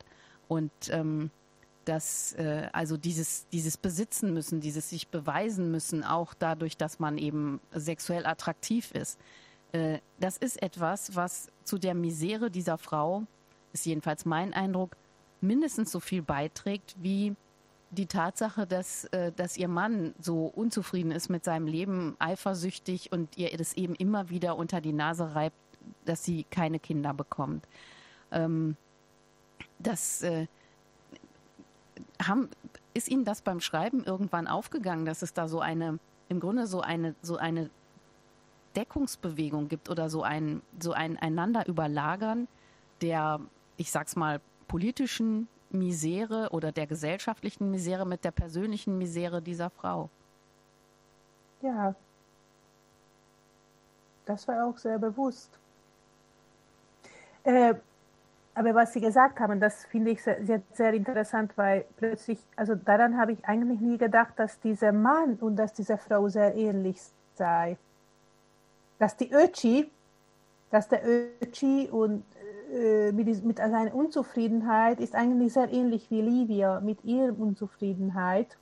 [0.49, 1.31] Und ähm,
[1.85, 7.17] das, äh, also dieses, dieses Besitzen müssen, dieses sich beweisen müssen, auch dadurch, dass man
[7.17, 9.21] eben sexuell attraktiv ist.
[9.73, 13.25] Äh, das ist etwas, was zu der Misere dieser Frau,
[13.73, 14.97] ist jedenfalls mein Eindruck,
[15.47, 17.35] mindestens so viel beiträgt wie
[17.91, 23.37] die Tatsache, dass, äh, dass ihr Mann so unzufrieden ist mit seinem Leben, eifersüchtig und
[23.39, 25.57] ihr das eben immer wieder unter die Nase reibt,
[26.05, 27.67] dass sie keine Kinder bekommt.
[28.33, 28.77] Ähm,
[29.79, 30.47] das äh,
[32.23, 32.49] haben,
[32.95, 36.81] ist Ihnen das beim Schreiben irgendwann aufgegangen, dass es da so eine, im Grunde so
[36.81, 37.71] eine, so eine
[38.75, 42.49] Deckungsbewegung gibt oder so ein, so ein einander überlagern
[43.01, 43.41] der,
[43.77, 50.11] ich sag's mal, politischen Misere oder der gesellschaftlichen Misere mit der persönlichen Misere dieser Frau.
[51.63, 51.95] Ja,
[54.27, 55.51] das war auch sehr bewusst.
[57.45, 57.75] Äh,
[58.55, 63.19] aber was Sie gesagt haben, das finde ich sehr, sehr, interessant, weil plötzlich, also daran
[63.19, 66.99] habe ich eigentlich nie gedacht, dass dieser Mann und dass diese Frau sehr ähnlich
[67.35, 67.77] sei.
[68.99, 69.91] Dass die Öchi,
[70.71, 72.25] dass der Öchi und
[72.73, 78.57] äh, mit, mit seiner Unzufriedenheit ist eigentlich sehr ähnlich wie Livia mit ihrer Unzufriedenheit.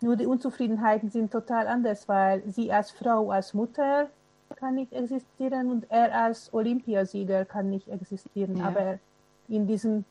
[0.00, 4.08] Nur die Unzufriedenheiten sind total anders, weil sie als Frau, als Mutter
[4.56, 8.58] kann nicht existieren und er als Olympiasieger kann nicht existieren.
[8.58, 8.66] Ja.
[8.66, 8.98] Aber
[9.48, 10.04] in diesem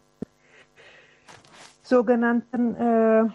[1.84, 3.30] sogenannten äh,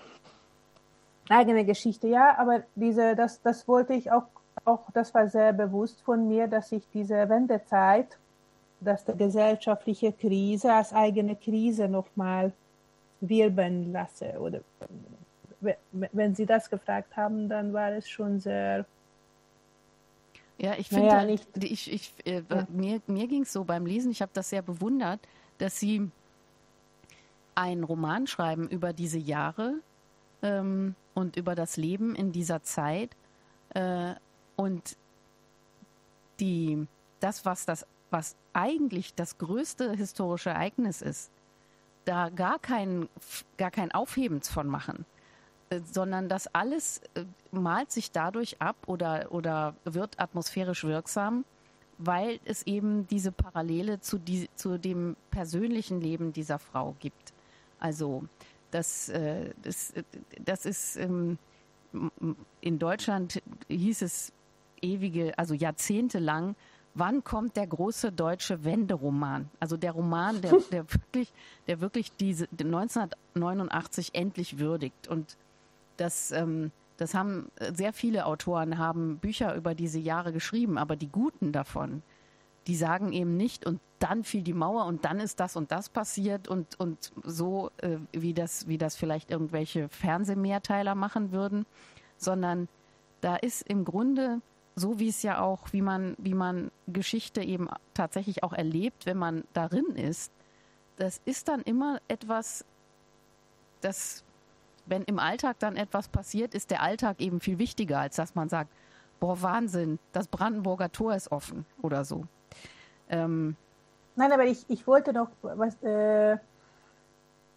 [1.29, 4.25] eigene Geschichte, ja, aber diese, das, das wollte ich auch,
[4.65, 8.19] auch, das war sehr bewusst von mir, dass ich diese Wendezeit,
[8.81, 12.53] dass die gesellschaftliche Krise als eigene Krise nochmal
[13.21, 14.61] wirbeln lasse oder
[15.61, 18.87] wenn Sie das gefragt haben, dann war es schon sehr.
[20.59, 22.67] Ja, ich finde, naja, halt, ich, ich, äh, ja.
[22.69, 25.21] mir, mir ging es so beim Lesen, ich habe das sehr bewundert,
[25.59, 26.11] dass Sie
[27.55, 29.75] einen Roman schreiben über diese Jahre
[30.43, 33.11] ähm, und über das Leben in dieser Zeit
[33.75, 34.15] äh,
[34.57, 34.97] und
[36.41, 36.87] die,
[37.21, 41.31] das, was das, was eigentlich das größte historische Ereignis ist,
[42.05, 43.09] da gar kein,
[43.57, 45.07] gar kein Aufhebens von machen.
[45.71, 51.45] Äh, sondern das alles äh, malt sich dadurch ab oder, oder wird atmosphärisch wirksam,
[51.99, 57.33] weil es eben diese Parallele zu, die, zu dem persönlichen Leben dieser Frau gibt.
[57.79, 58.25] Also
[58.71, 59.93] das, äh, das,
[60.45, 61.39] das ist ähm,
[62.61, 64.33] in Deutschland hieß es
[64.83, 66.55] ewige, also jahrzehntelang,
[66.99, 69.49] wann kommt der große deutsche Wenderoman?
[69.61, 71.33] Also der Roman, der, der wirklich,
[71.67, 75.09] der wirklich diese 1989 endlich würdigt.
[75.09, 75.37] Und
[75.97, 80.97] das, ähm, das haben äh, sehr viele Autoren haben Bücher über diese Jahre geschrieben, aber
[80.97, 82.03] die guten davon,
[82.67, 85.89] die sagen eben nicht und dann fiel die Mauer und dann ist das und das
[85.89, 91.67] passiert und und so äh, wie das wie das vielleicht irgendwelche Fernsehmehrteiler machen würden,
[92.17, 92.69] sondern
[93.21, 94.41] da ist im Grunde
[94.79, 99.19] so wie es ja auch wie man wie man Geschichte eben tatsächlich auch erlebt, wenn
[99.19, 100.33] man darin ist,
[100.97, 102.65] das ist dann immer etwas
[103.81, 104.25] das
[104.87, 108.49] wenn im Alltag dann etwas passiert, ist der Alltag eben viel wichtiger, als dass man
[108.49, 108.71] sagt,
[109.21, 112.25] boah, Wahnsinn, das Brandenburger Tor ist offen oder so.
[113.11, 113.57] Ähm,
[114.17, 116.39] Nein, aber ich, ich wollte noch was äh,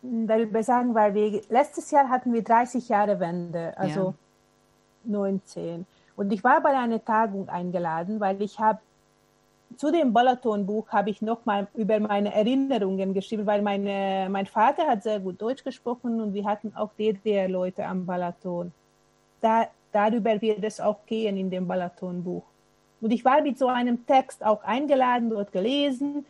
[0.02, 4.14] darüber sagen, weil wir letztes Jahr hatten wir 30 Jahre Wende, also
[5.06, 5.12] ja.
[5.12, 5.86] 19.
[6.22, 8.78] Und ich war bei einer Tagung eingeladen, weil ich habe
[9.76, 15.02] zu dem Balaton-Buch habe ich nochmal über meine Erinnerungen geschrieben, weil meine, mein Vater hat
[15.02, 18.72] sehr gut Deutsch gesprochen und wir hatten auch DDR-Leute am Balaton.
[19.40, 22.44] Da, darüber wird es auch gehen in dem Balaton-Buch.
[23.02, 26.28] Und ich war mit so einem Text auch eingeladen, dort gelesen.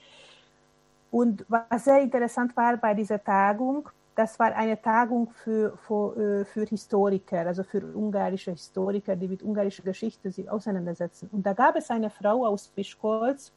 [1.11, 6.45] Und was sehr interessant war bei dieser Tagung, das war eine Tagung für, für, äh,
[6.45, 11.29] für, Historiker, also für ungarische Historiker, die mit ungarischer Geschichte sich auseinandersetzen.
[11.31, 13.51] Und da gab es eine Frau aus Bischkolz,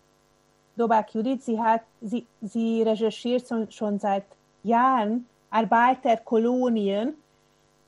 [0.77, 4.25] Dobak Judith, sie, hat, sie, sie recherchiert schon, schon seit
[4.65, 7.15] Jahren Arbeiterkolonien,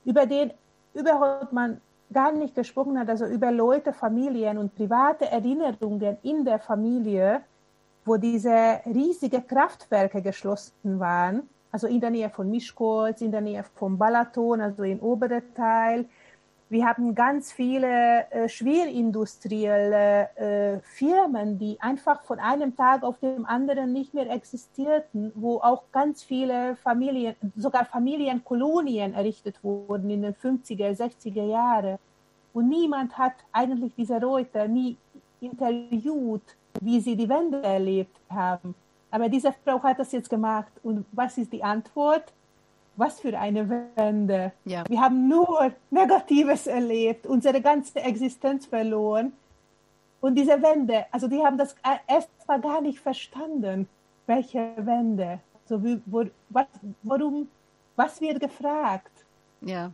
[0.05, 0.51] über die
[0.93, 6.59] überhaupt man gar nicht gesprochen hat, also über Leute, Familien und private Erinnerungen in der
[6.59, 7.41] Familie,
[8.05, 13.63] wo diese riesigen Kraftwerke geschlossen waren also in der Nähe von Mischkolz, in der Nähe
[13.75, 16.05] von Balaton, also im oberen Teil.
[16.69, 23.45] Wir haben ganz viele äh, schwerindustrielle äh, Firmen, die einfach von einem Tag auf den
[23.45, 30.33] anderen nicht mehr existierten, wo auch ganz viele Familien, sogar Familienkolonien errichtet wurden in den
[30.33, 31.99] 50er, 60er Jahren.
[32.53, 34.97] Und niemand hat eigentlich diese Leute nie
[35.39, 36.43] interviewt,
[36.81, 38.75] wie sie die Wende erlebt haben.
[39.11, 40.71] Aber diese Frau hat das jetzt gemacht.
[40.83, 42.33] Und was ist die Antwort?
[42.95, 44.51] Was für eine Wende.
[44.65, 44.83] Ja.
[44.87, 49.33] Wir haben nur Negatives erlebt, unsere ganze Existenz verloren.
[50.19, 51.75] Und diese Wende, also die haben das
[52.07, 53.87] erst mal gar nicht verstanden.
[54.25, 55.39] Welche Wende?
[55.65, 56.65] So wie, wo, was,
[57.03, 57.47] warum,
[57.95, 59.11] was wird gefragt?
[59.61, 59.91] Ja.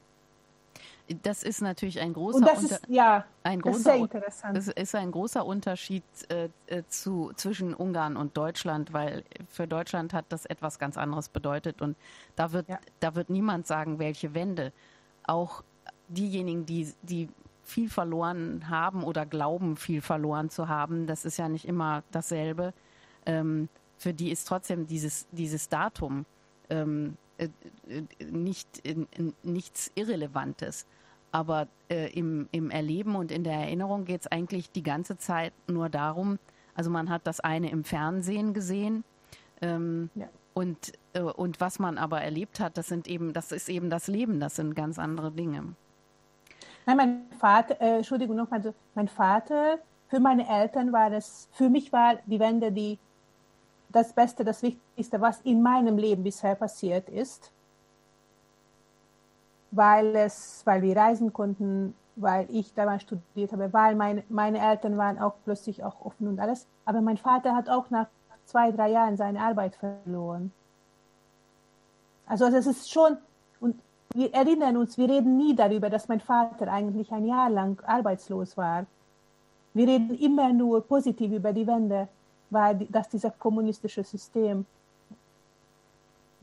[1.22, 4.58] Das ist natürlich ein großer Und das ist, ja, ein großer, das ist sehr interessant.
[4.58, 10.14] Es ist ein großer Unterschied äh, äh, zu, zwischen Ungarn und Deutschland, weil für Deutschland
[10.14, 11.98] hat das etwas ganz anderes bedeutet und
[12.38, 12.80] da wird, ja.
[13.02, 14.72] da wird niemand sagen, welche Wende.
[15.26, 15.64] Auch
[16.08, 17.28] diejenigen, die, die
[17.64, 22.74] viel verloren haben oder glauben, viel verloren zu haben, das ist ja nicht immer dasselbe.
[23.26, 26.26] Ähm, für die ist trotzdem dieses, dieses Datum
[26.70, 27.33] ähm, äh, äh,
[28.20, 28.84] nicht,
[29.44, 30.86] nichts Irrelevantes.
[31.32, 35.54] Aber äh, im, im Erleben und in der Erinnerung geht es eigentlich die ganze Zeit
[35.68, 36.38] nur darum,
[36.76, 39.04] Also man hat das eine im Fernsehen gesehen.
[39.62, 40.28] Ähm, ja.
[40.54, 44.08] Und, äh, und was man aber erlebt hat, das sind eben, das ist eben das
[44.08, 45.76] Leben, das sind ganz andere Dinge.
[46.86, 49.80] Nein, mein Vater, äh, Entschuldigung nochmal, also mein Vater,
[50.10, 53.00] für meine Eltern war es, für mich war die Wende die,
[53.94, 57.52] das Beste, das Wichtigste, was in meinem Leben bisher passiert ist,
[59.72, 64.98] weil es, weil wir reisen konnten, weil ich damals studiert habe, weil meine, meine Eltern
[64.98, 66.68] waren auch plötzlich auch offen und alles.
[66.86, 68.08] Aber mein Vater hat auch nach
[68.46, 70.52] zwei, drei Jahren seine Arbeit verloren.
[72.26, 73.18] Also es ist schon,
[73.60, 73.80] und
[74.14, 78.58] wir erinnern uns, wir reden nie darüber, dass mein Vater eigentlich ein Jahr lang arbeitslos
[78.58, 78.86] war.
[79.74, 82.08] Wir reden immer nur positiv über die Wende,
[82.54, 84.66] weil dass dieses kommunistische System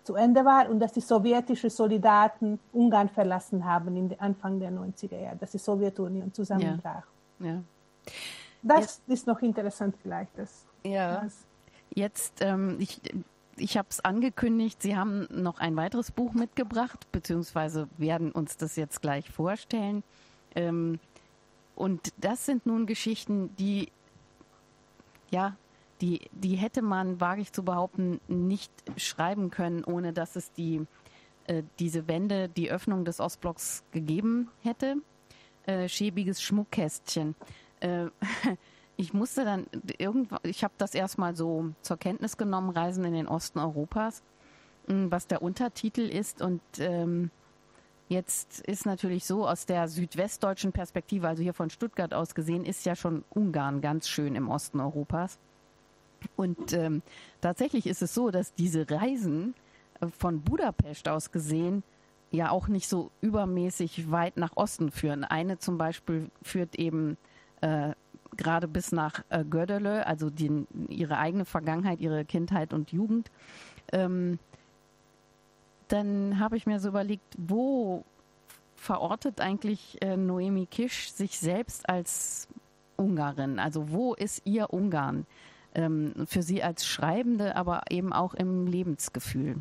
[0.02, 5.18] zu Ende war und dass die sowjetischen Soldaten Ungarn verlassen haben in Anfang der 90er
[5.18, 7.04] Jahre, dass die Sowjetunion zusammenbrach.
[7.38, 7.46] Ja.
[7.46, 7.62] ja.
[8.62, 10.36] Das Jetzt, ist noch interessant vielleicht.
[10.36, 11.22] Das, ja.
[11.22, 11.46] Das.
[11.92, 13.00] Jetzt, ähm, ich,
[13.56, 18.76] ich habe es angekündigt, Sie haben noch ein weiteres Buch mitgebracht, beziehungsweise werden uns das
[18.76, 20.02] jetzt gleich vorstellen.
[20.54, 20.98] Ähm,
[21.76, 23.90] und das sind nun Geschichten, die
[25.30, 25.56] ja
[26.00, 30.86] die, die hätte man, wage ich zu behaupten, nicht schreiben können, ohne dass es die,
[31.46, 34.96] äh, diese Wende, die Öffnung des Ostblocks gegeben hätte.
[35.66, 37.34] Äh, schäbiges Schmuckkästchen.
[37.80, 38.06] Äh,
[38.96, 39.66] ich musste dann
[39.98, 44.22] irgendwann, ich habe das erstmal so zur Kenntnis genommen, Reisen in den Osten Europas,
[44.86, 47.30] hm, was der Untertitel ist und ähm,
[48.10, 52.84] Jetzt ist natürlich so aus der südwestdeutschen Perspektive, also hier von Stuttgart aus gesehen, ist
[52.84, 55.38] ja schon Ungarn ganz schön im Osten Europas.
[56.36, 57.02] Und ähm,
[57.40, 59.54] tatsächlich ist es so, dass diese Reisen
[60.00, 61.82] äh, von Budapest aus gesehen
[62.30, 65.24] ja auch nicht so übermäßig weit nach Osten führen.
[65.24, 67.16] Eine zum Beispiel führt eben
[67.60, 67.92] äh,
[68.36, 73.30] gerade bis nach äh, Gödele, also die, ihre eigene Vergangenheit, ihre Kindheit und Jugend.
[73.92, 74.38] Ähm,
[75.88, 78.04] dann habe ich mir so überlegt, wo
[78.76, 82.48] verortet eigentlich äh, Noemi Kisch sich selbst als
[82.96, 83.58] Ungarin?
[83.58, 85.26] Also wo ist ihr Ungarn?
[85.80, 89.56] Ähm, für Sie als Schreibende, aber eben auch im Lebensgefühl?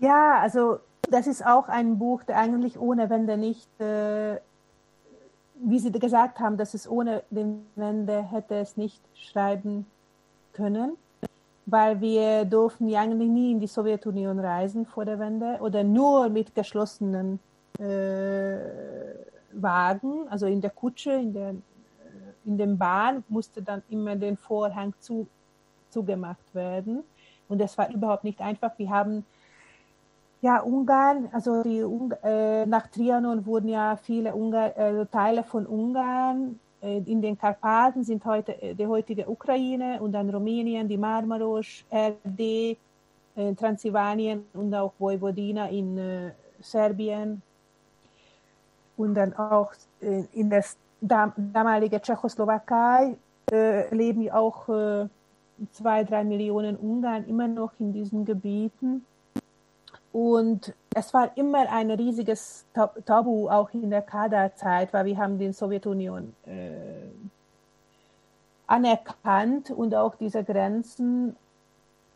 [0.00, 0.80] Ja, also
[1.10, 4.36] das ist auch ein Buch, der eigentlich ohne Wende nicht, äh,
[5.56, 9.86] wie Sie gesagt haben, dass es ohne den Wende hätte es nicht schreiben
[10.54, 10.96] können,
[11.66, 16.30] weil wir durften ja eigentlich nie in die Sowjetunion reisen vor der Wende oder nur
[16.30, 17.38] mit geschlossenen
[17.78, 18.56] äh,
[19.52, 21.54] Wagen, also in der Kutsche, in der
[22.44, 25.26] in der Bahn musste dann immer den Vorhang zu,
[25.90, 27.02] zugemacht werden.
[27.48, 28.72] Und das war überhaupt nicht einfach.
[28.78, 29.24] Wir haben
[30.40, 31.84] ja Ungarn, also die,
[32.22, 38.04] äh, nach Trianon wurden ja viele Ungar, äh, Teile von Ungarn äh, in den Karpaten
[38.04, 42.76] sind heute äh, die heutige Ukraine und dann Rumänien, die Marmaros, RD, äh,
[43.54, 46.30] Transsilvanien und auch Vojvodina in äh,
[46.60, 47.42] Serbien
[48.96, 50.64] und dann auch in der
[51.00, 53.16] damalige Tschechoslowakei
[53.50, 55.08] äh, leben auch äh,
[55.72, 59.04] zwei, drei Millionen Ungarn immer noch in diesen Gebieten.
[60.12, 62.66] Und es war immer ein riesiges
[63.06, 67.10] Tabu, auch in der Kaderzeit, weil wir haben die Sowjetunion äh,
[68.66, 71.36] anerkannt und auch diese Grenzen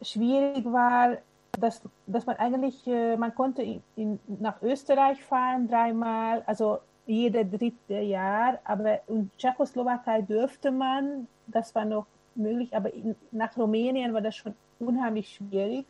[0.02, 1.18] schwierig war,
[1.60, 7.44] dass, dass man eigentlich, äh, man konnte in, in, nach Österreich fahren dreimal, also jede
[7.44, 14.14] dritte Jahr, aber in Tschechoslowakei dürfte man, das war noch möglich, aber in, nach Rumänien
[14.14, 15.86] war das schon unheimlich schwierig.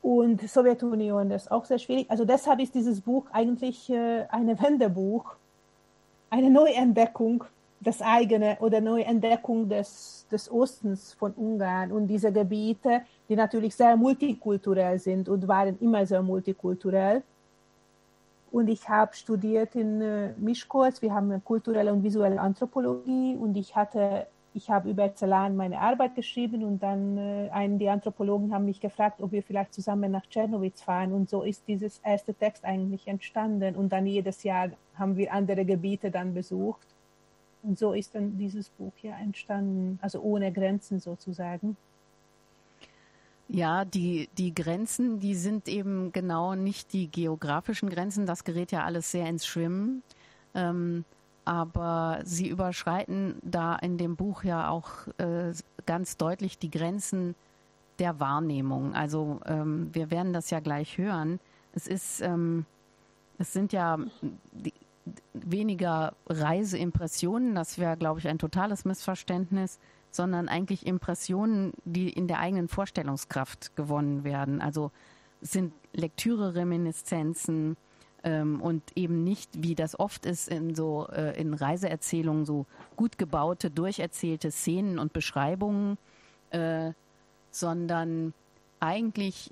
[0.00, 2.10] Und Sowjetunion das ist auch sehr schwierig.
[2.10, 5.36] Also deshalb ist dieses Buch eigentlich äh, ein Wendebuch,
[6.30, 7.44] eine Neuentdeckung
[7.78, 13.96] des eigenen oder Neuentdeckung des, des Ostens von Ungarn und diese Gebiete, die natürlich sehr
[13.96, 17.22] multikulturell sind und waren immer sehr multikulturell.
[18.52, 21.00] Und ich habe studiert in äh, Mischkurs.
[21.00, 23.34] Wir haben kulturelle und visuelle Anthropologie.
[23.34, 26.62] Und ich hatte, ich habe über Zelan meine Arbeit geschrieben.
[26.62, 30.82] Und dann äh, einen, die Anthropologen haben mich gefragt, ob wir vielleicht zusammen nach Tschernowitz
[30.82, 31.14] fahren.
[31.14, 33.74] Und so ist dieses erste Text eigentlich entstanden.
[33.74, 36.86] Und dann jedes Jahr haben wir andere Gebiete dann besucht.
[37.62, 41.78] Und so ist dann dieses Buch hier entstanden, also ohne Grenzen sozusagen.
[43.54, 48.24] Ja, die, die Grenzen, die sind eben genau nicht die geografischen Grenzen.
[48.24, 50.02] Das gerät ja alles sehr ins Schwimmen.
[50.54, 51.04] Ähm,
[51.44, 55.52] aber sie überschreiten da in dem Buch ja auch äh,
[55.84, 57.34] ganz deutlich die Grenzen
[57.98, 58.94] der Wahrnehmung.
[58.94, 61.38] Also ähm, wir werden das ja gleich hören.
[61.74, 62.64] Es ist, ähm,
[63.38, 63.98] es sind ja
[64.52, 64.72] die,
[65.34, 69.78] weniger Reiseimpressionen, das wäre, glaube ich, ein totales Missverständnis,
[70.12, 74.60] sondern eigentlich Impressionen, die in der eigenen Vorstellungskraft gewonnen werden.
[74.60, 74.92] Also
[75.40, 77.76] sind Lektüre-Reminiszenzen
[78.22, 83.18] ähm, und eben nicht, wie das oft ist in so äh, in Reiseerzählungen, so gut
[83.18, 85.96] gebaute, durcherzählte Szenen und Beschreibungen,
[86.50, 86.92] äh,
[87.50, 88.34] sondern
[88.78, 89.50] eigentlich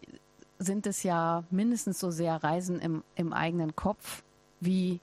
[0.59, 4.23] sind es ja mindestens so sehr Reisen im, im eigenen Kopf
[4.61, 5.01] wie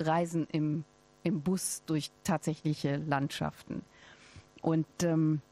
[0.00, 0.84] Reisen im,
[1.22, 3.82] im Bus durch tatsächliche Landschaften.
[4.64, 5.42] Und ähm,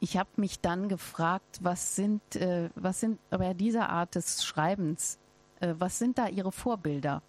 [0.00, 5.16] ich habe mich dann gefragt, was sind, äh, was sind bei dieser Art des Schreibens,
[5.60, 7.22] äh, was sind da Ihre Vorbilder?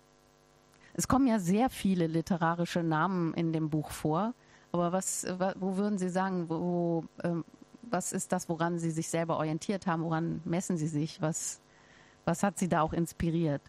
[0.96, 4.34] Es kommen ja sehr viele literarische Namen in dem Buch vor,
[4.72, 5.28] aber was,
[5.60, 7.46] wo würden Sie sagen, wo, ähm,
[7.84, 10.04] was ist das, woran Sie sich selber orientiert haben?
[10.04, 11.22] Woran messen Sie sich?
[11.22, 11.62] Was,
[12.26, 13.62] was hat Sie da auch inspiriert?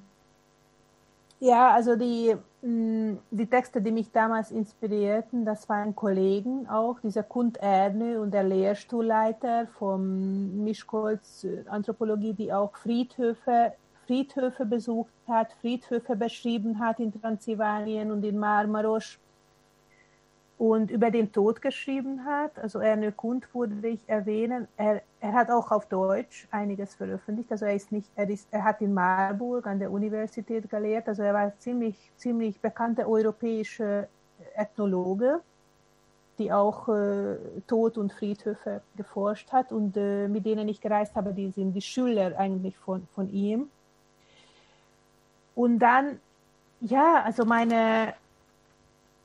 [1.40, 7.56] Ja, also die, die Texte, die mich damals inspirierten, das waren Kollegen auch, dieser Kund
[7.56, 13.72] Erne und der Lehrstuhlleiter vom Mischkolz Anthropologie, die auch Friedhöfe,
[14.06, 19.18] Friedhöfe besucht hat, Friedhöfe beschrieben hat in Transsilvanien und in Marmaros
[20.58, 22.58] und über den Tod geschrieben hat.
[22.58, 24.68] Also Erne Kund würde ich erwähnen.
[24.76, 27.50] Er, er hat auch auf Deutsch einiges veröffentlicht.
[27.50, 31.08] Also er ist nicht, er ist, er hat in Marburg an der Universität gelehrt.
[31.08, 34.06] Also er war ziemlich, ziemlich bekannter europäischer
[34.54, 35.40] Ethnologe,
[36.38, 37.36] die auch äh,
[37.66, 41.82] Tod und Friedhöfe geforscht hat und äh, mit denen ich gereist habe, die sind die
[41.82, 43.68] Schüler eigentlich von, von ihm.
[45.54, 46.20] Und dann,
[46.80, 48.14] ja, also meine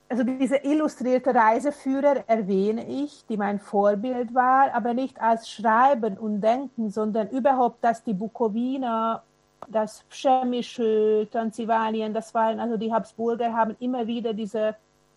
[0.09, 6.41] also diese illustrierte Reiseführer erwähne ich, die mein Vorbild war, aber nicht als Schreiben und
[6.41, 9.21] Denken, sondern überhaupt, dass die Bukowina,
[9.67, 14.75] das Pschemische, Transsilvanien, das waren, also die Habsburger haben immer wieder diese,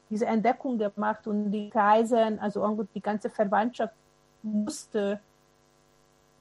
[0.08, 3.94] diese Entdeckung gemacht und die Kaiser, also die ganze Verwandtschaft
[4.42, 5.20] musste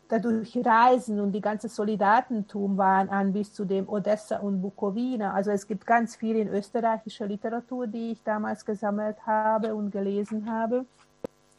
[0.09, 5.33] dadurch Reisen und die ganze Soldatentum waren an bis zu dem Odessa und Bukowina.
[5.33, 10.51] Also es gibt ganz viel in österreichischer Literatur, die ich damals gesammelt habe und gelesen
[10.51, 10.85] habe.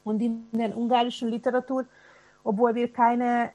[0.02, 1.84] Und in der ungarischen Literatur,
[2.42, 3.52] obwohl wir keine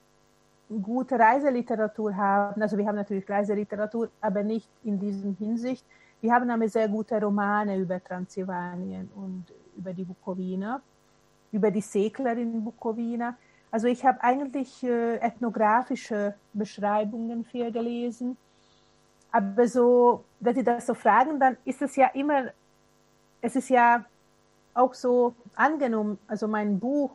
[0.82, 5.86] gute Reiseliteratur haben, also wir haben natürlich Reiseliteratur, aber nicht in diesem Hinsicht.
[6.22, 10.82] Wir haben aber sehr gute Romane über Transsilvanien und über die Bukowina,
[11.52, 13.36] über die Segler in Bukowina.
[13.76, 18.38] Also ich habe eigentlich äh, ethnografische Beschreibungen viel gelesen.
[19.34, 22.46] Aber so, wenn Sie das so fragen, dann ist es ja immer,
[23.42, 24.06] es ist ja
[24.74, 27.12] auch so angenommen, also mein Buch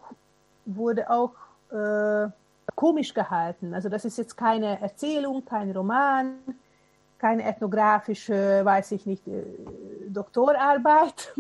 [0.67, 1.33] wurde auch
[1.73, 2.29] äh,
[2.75, 3.73] komisch gehalten.
[3.73, 6.41] Also das ist jetzt keine Erzählung, kein Roman,
[7.17, 9.45] keine ethnografische, weiß ich nicht, äh,
[10.11, 11.33] Doktorarbeit.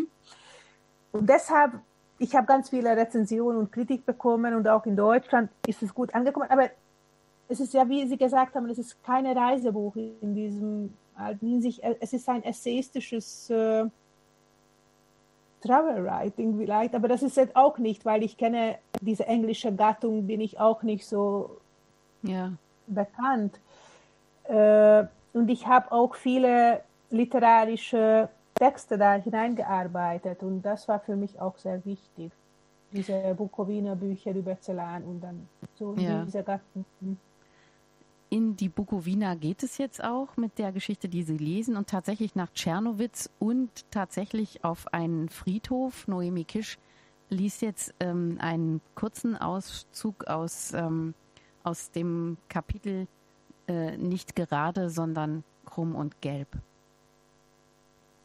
[1.13, 1.73] Und deshalb
[2.21, 6.15] ich habe ganz viele Rezensionen und Kritik bekommen und auch in Deutschland ist es gut
[6.15, 6.51] angekommen.
[6.51, 6.69] Aber
[7.49, 11.81] es ist ja, wie Sie gesagt haben, es ist keine Reisebuch in diesem alten Hinsicht.
[11.99, 13.87] Es ist ein essayistisches äh,
[15.63, 20.27] Travel Writing vielleicht, aber das ist jetzt auch nicht, weil ich kenne diese englische Gattung,
[20.27, 21.57] bin ich auch nicht so
[22.23, 22.53] ja.
[22.87, 23.59] bekannt.
[24.45, 28.29] Äh, und ich habe auch viele literarische
[28.61, 32.31] Texte da hineingearbeitet und das war für mich auch sehr wichtig.
[32.93, 36.23] Diese Bukowiner Bücher über Zellan und dann so ja.
[36.25, 36.85] diese Gatten.
[38.29, 42.35] In die Bukowina geht es jetzt auch mit der Geschichte, die Sie lesen und tatsächlich
[42.35, 46.07] nach Tschernowitz und tatsächlich auf einen Friedhof.
[46.07, 46.79] Noemi Kisch
[47.31, 51.15] liest jetzt ähm, einen kurzen Auszug aus, ähm,
[51.65, 53.07] aus dem Kapitel
[53.69, 56.59] äh, Nicht gerade, sondern krumm und gelb.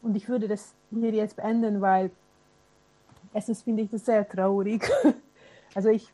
[0.06, 2.12] Und ich würde das hier jetzt beenden, weil
[3.34, 4.88] erstens finde ich das sehr traurig.
[5.74, 6.10] Also ich,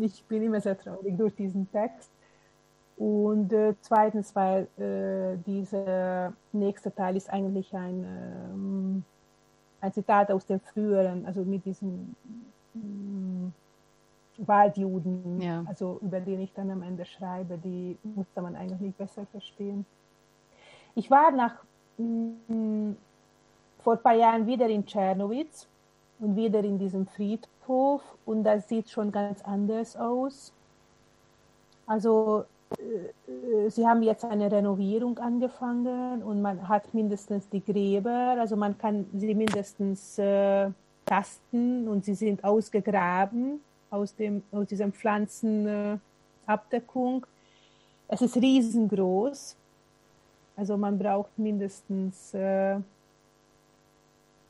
[0.00, 2.10] ich bin immer sehr traurig durch diesen Text.
[2.96, 9.04] Und äh, zweitens, weil äh, dieser nächste Teil ist eigentlich ein, ähm,
[9.82, 12.14] ein Zitat aus dem früheren, also mit diesem
[12.74, 13.52] ähm,
[14.38, 15.62] Waldjuden, ja.
[15.66, 19.84] also über den ich dann am Ende schreibe, die musste man eigentlich besser verstehen.
[20.94, 21.65] Ich war nach
[21.98, 25.66] vor ein paar Jahren wieder in Tschernowitz
[26.18, 30.52] und wieder in diesem Friedhof und das sieht schon ganz anders aus.
[31.86, 38.56] Also äh, sie haben jetzt eine Renovierung angefangen und man hat mindestens die Gräber, also
[38.56, 40.70] man kann sie mindestens äh,
[41.04, 47.24] tasten und sie sind ausgegraben aus, dem, aus diesem Pflanzenabdeckung.
[47.24, 47.28] Äh,
[48.08, 49.56] es ist riesengroß
[50.56, 52.78] Also man braucht mindestens, äh,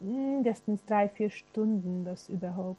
[0.00, 2.78] mindestens drei, vier Stunden, das überhaupt.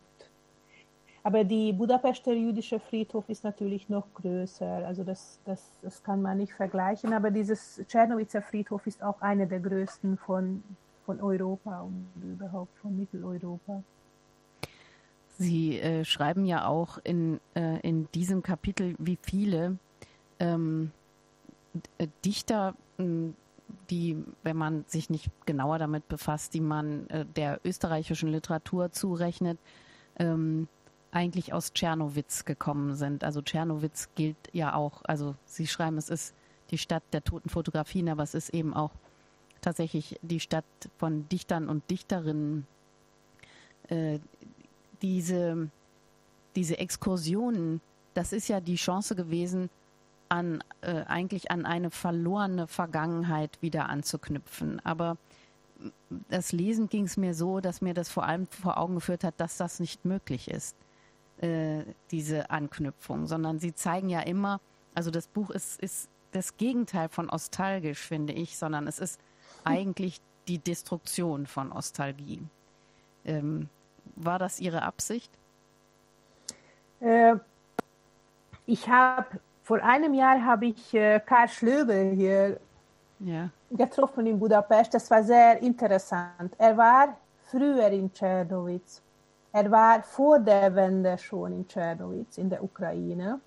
[1.23, 4.87] Aber die Budapester jüdische Friedhof ist natürlich noch größer.
[4.87, 7.11] Also das, das, das kann man nicht vergleichen.
[7.11, 10.63] Aber dieses Tschernowitzer Friedhof ist auch einer der größten von,
[11.05, 13.83] von Europa und überhaupt von Mitteleuropa.
[15.37, 19.77] Sie äh, schreiben ja auch in, äh, in diesem Kapitel, wie viele
[20.39, 20.91] ähm,
[21.97, 28.29] äh, Dichter, die, wenn man sich nicht genauer damit befasst, die man äh, der österreichischen
[28.29, 29.57] Literatur zurechnet,
[30.17, 30.67] ähm,
[31.11, 33.23] eigentlich aus Tschernowitz gekommen sind.
[33.23, 36.33] Also Tschernowitz gilt ja auch, also Sie schreiben, es ist
[36.71, 38.91] die Stadt der toten Fotografien, aber es ist eben auch
[39.61, 40.65] tatsächlich die Stadt
[40.97, 42.67] von Dichtern und Dichterinnen.
[43.89, 44.19] Äh,
[45.01, 45.69] diese,
[46.55, 47.81] diese Exkursionen,
[48.13, 49.69] das ist ja die Chance gewesen,
[50.29, 54.81] an äh, eigentlich an eine verlorene Vergangenheit wieder anzuknüpfen.
[54.83, 55.17] Aber
[56.29, 59.35] das Lesen ging es mir so, dass mir das vor allem vor Augen geführt hat,
[59.37, 60.75] dass das nicht möglich ist,
[61.39, 64.59] äh, diese Anknüpfung, sondern sie zeigen ja immer,
[64.95, 69.19] also das Buch ist, ist das Gegenteil von nostalgisch, finde ich, sondern es ist
[69.63, 72.41] eigentlich die Destruktion von Nostalgie.
[73.25, 73.69] Ähm,
[74.15, 75.31] war das Ihre Absicht?
[76.99, 77.35] Äh,
[78.65, 82.57] ich habe vor einem Jahr habe ich äh, Karl Schlöbel hier
[83.19, 83.49] ja.
[83.69, 84.93] getroffen in Budapest.
[84.93, 86.53] Das war sehr interessant.
[86.57, 87.17] Er war
[87.51, 89.01] früher in Tschernowitz.
[89.51, 93.41] Er war vor der Wende schon in Tschernowitz in der Ukraine.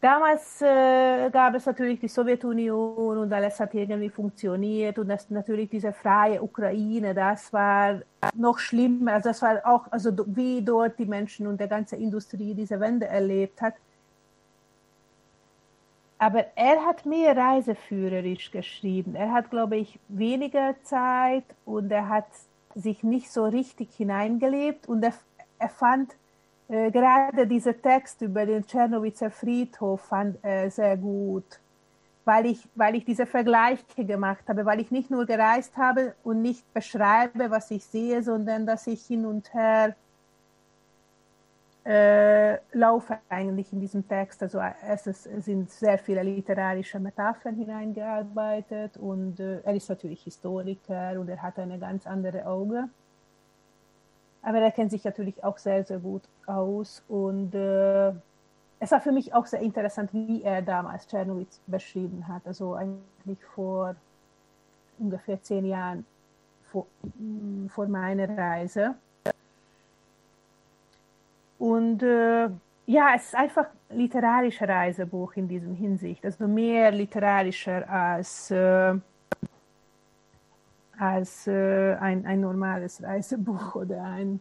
[0.00, 5.70] Damals äh, gab es natürlich die Sowjetunion und alles hat irgendwie funktioniert und das natürlich
[5.70, 8.00] diese freie Ukraine, das war
[8.34, 9.12] noch schlimmer.
[9.12, 13.06] Also das war auch, also wie dort die Menschen und der ganze Industrie diese Wende
[13.06, 13.74] erlebt hat.
[16.22, 19.16] Aber er hat mehr reiseführerisch geschrieben.
[19.16, 22.28] Er hat, glaube ich, weniger Zeit und er hat
[22.76, 25.14] sich nicht so richtig hineingelebt und er,
[25.58, 26.12] er fand
[26.68, 31.58] äh, gerade diesen Text über den Tschernowitzer Friedhof fand er sehr gut,
[32.24, 36.40] weil ich, weil ich diese Vergleiche gemacht habe, weil ich nicht nur gereist habe und
[36.40, 39.96] nicht beschreibe, was ich sehe, sondern dass ich hin und her
[41.84, 44.42] äh, laufe eigentlich in diesem Text.
[44.42, 51.28] Also es sind sehr viele literarische Metaphern hineingearbeitet und äh, er ist natürlich Historiker und
[51.28, 52.88] er hat eine ganz andere Auge.
[54.42, 58.12] Aber er kennt sich natürlich auch sehr, sehr gut aus und äh,
[58.78, 62.42] es war für mich auch sehr interessant, wie er damals Czernowitz beschrieben hat.
[62.46, 63.94] Also eigentlich vor
[64.98, 66.04] ungefähr zehn Jahren
[66.64, 66.86] vor,
[67.68, 68.96] vor meiner Reise.
[71.62, 72.48] Und äh,
[72.86, 76.24] ja, es ist einfach ein literarisches Reisebuch in diesem Hinsicht.
[76.24, 78.94] Also mehr literarischer als, äh,
[80.98, 84.40] als äh, ein, ein normales Reisebuch oder eine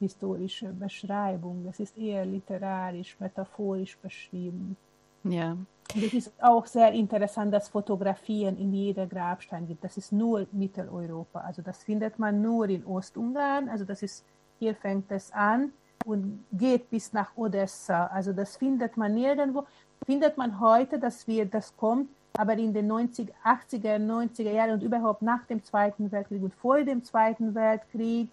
[0.00, 1.64] historische Beschreibung.
[1.70, 4.76] Es ist eher literarisch, metaphorisch beschrieben.
[5.22, 5.52] Ja.
[5.52, 9.84] Und es ist auch sehr interessant, dass Fotografien in jeder Grabstein gibt.
[9.84, 11.38] Das ist nur Mitteleuropa.
[11.42, 13.68] Also das findet man nur in Ostungarn.
[13.68, 14.24] Also das ist,
[14.58, 15.70] hier fängt es an
[16.04, 18.06] und geht bis nach Odessa.
[18.06, 19.66] Also das findet man nirgendwo.
[20.04, 24.82] Findet man heute, dass wir das kommt, aber in den 90, 80er, 90er Jahren und
[24.82, 28.28] überhaupt nach dem Zweiten Weltkrieg und vor dem Zweiten Weltkrieg,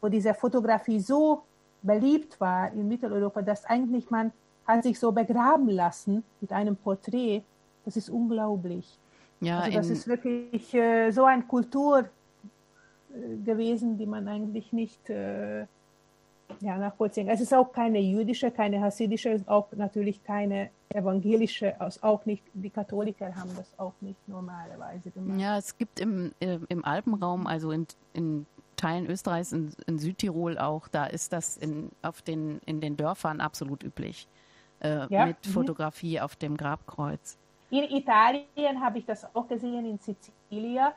[0.00, 1.42] wo diese Fotografie so
[1.82, 4.32] beliebt war in Mitteleuropa, dass eigentlich man
[4.66, 7.42] hat sich so begraben lassen mit einem Porträt.
[7.84, 8.98] Das ist unglaublich.
[9.40, 15.08] Ja, also das ist wirklich äh, so eine Kultur äh, gewesen, die man eigentlich nicht
[15.08, 15.66] äh,
[16.60, 17.28] ja, nachvollziehen.
[17.28, 23.34] Es ist auch keine jüdische, keine hasidische, auch natürlich keine evangelische, auch nicht, die Katholiker
[23.34, 25.40] haben das auch nicht normalerweise gemacht.
[25.40, 28.46] Ja, es gibt im, im Alpenraum, also in, in
[28.76, 33.40] Teilen Österreichs, in, in, Südtirol auch, da ist das in, auf den, in den Dörfern
[33.40, 34.26] absolut üblich,
[34.80, 35.26] äh, ja.
[35.26, 35.50] mit mhm.
[35.50, 36.24] Fotografie mhm.
[36.24, 37.36] auf dem Grabkreuz.
[37.70, 40.88] In Italien habe ich das auch gesehen, in Sizilien,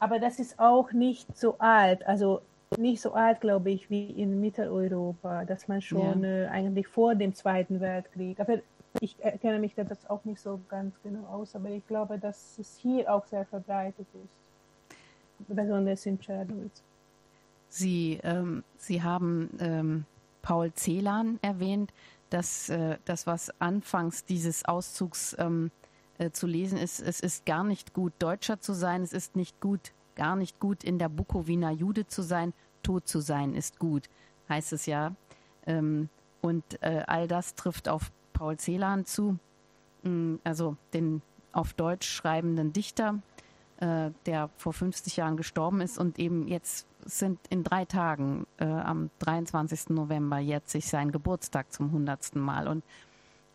[0.00, 2.06] aber das ist auch nicht so alt.
[2.06, 2.40] Also
[2.78, 6.44] nicht so alt, glaube ich, wie in Mitteleuropa, dass man schon ja.
[6.44, 8.58] äh, eigentlich vor dem Zweiten Weltkrieg, aber
[9.00, 12.76] ich kenne mich das auch nicht so ganz genau aus, aber ich glaube, dass es
[12.78, 16.82] hier auch sehr verbreitet ist, besonders in Czernowitz.
[17.68, 20.04] Sie, ähm, Sie haben ähm,
[20.42, 21.92] Paul Celan erwähnt,
[22.30, 25.72] dass äh, das, was anfangs dieses Auszugs ähm,
[26.18, 29.60] äh, zu lesen ist, es ist gar nicht gut, Deutscher zu sein, es ist nicht
[29.60, 32.52] gut, gar nicht gut, in der Bukowina Jude zu sein,
[32.82, 34.08] tot zu sein ist gut,
[34.48, 35.14] heißt es ja.
[35.66, 36.08] Ähm,
[36.40, 39.38] und äh, all das trifft auf Paul Celan zu,
[40.02, 43.20] mm, also den auf Deutsch schreibenden Dichter,
[43.78, 48.64] äh, der vor 50 Jahren gestorben ist und eben jetzt sind in drei Tagen, äh,
[48.64, 49.90] am 23.
[49.90, 52.66] November, jetzt sich sein Geburtstag zum hundertsten Mal.
[52.66, 52.82] Und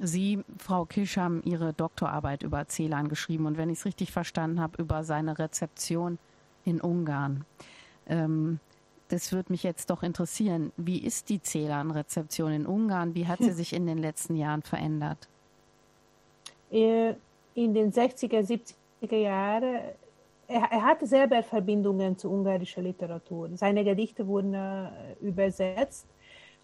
[0.02, 4.62] Sie, Frau Kisch, haben Ihre Doktorarbeit über Celan geschrieben und wenn ich es richtig verstanden
[4.62, 6.18] habe, über seine Rezeption
[6.66, 7.46] in Ungarn.
[8.08, 8.60] Ähm,
[9.10, 10.72] das würde mich jetzt doch interessieren.
[10.78, 13.16] Wie ist die Celan-Rezeption in Ungarn?
[13.16, 15.28] Wie hat sie sich in den letzten Jahren verändert?
[16.72, 17.14] Äh,
[17.56, 18.42] in den 60er,
[19.02, 19.80] 70er Jahren,
[20.48, 23.50] er, hatte selber Verbindungen zu ungarischer Literatur.
[23.56, 24.90] Seine Gedichte wurden äh,
[25.22, 26.08] übersetzt.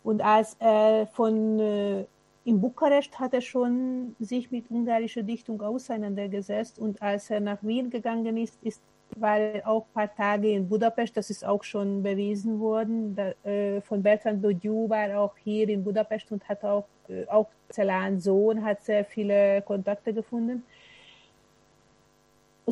[0.04, 2.06] Und als er von äh,
[2.46, 7.89] in Bukarest hat er schon sich mit ungarischer Dichtung auseinandergesetzt und als er nach Wien
[7.89, 8.82] gegangen ist, ist
[9.22, 13.16] er auch ein paar Tage in Budapest, das ist auch schon bewiesen worden.
[13.16, 17.47] Da, äh, von Bertrand Bodiou war auch hier in Budapest und hat auch, äh, auch
[17.72, 20.64] Celan Sohn, hat sehr viele Kontakte gefunden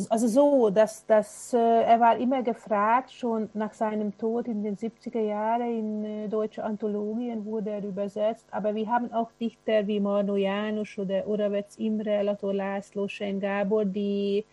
[0.09, 4.75] also so, dass, dass äh, er war immer gefragt, schon nach seinem Tod in den
[4.75, 9.99] 70er Jahren in äh, deutsche Anthologien wurde er übersetzt, aber wir haben auch Dichter wie
[9.99, 14.45] Marno Janusz oder Oravec Imre, Lato László, Shane Gabor, die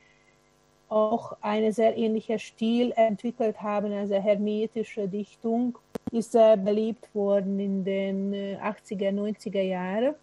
[0.90, 5.78] auch einen sehr ähnlichen Stil entwickelt haben, also hermetische Dichtung,
[6.12, 10.14] ist sehr beliebt worden in den 80er, äh, 90er Jahren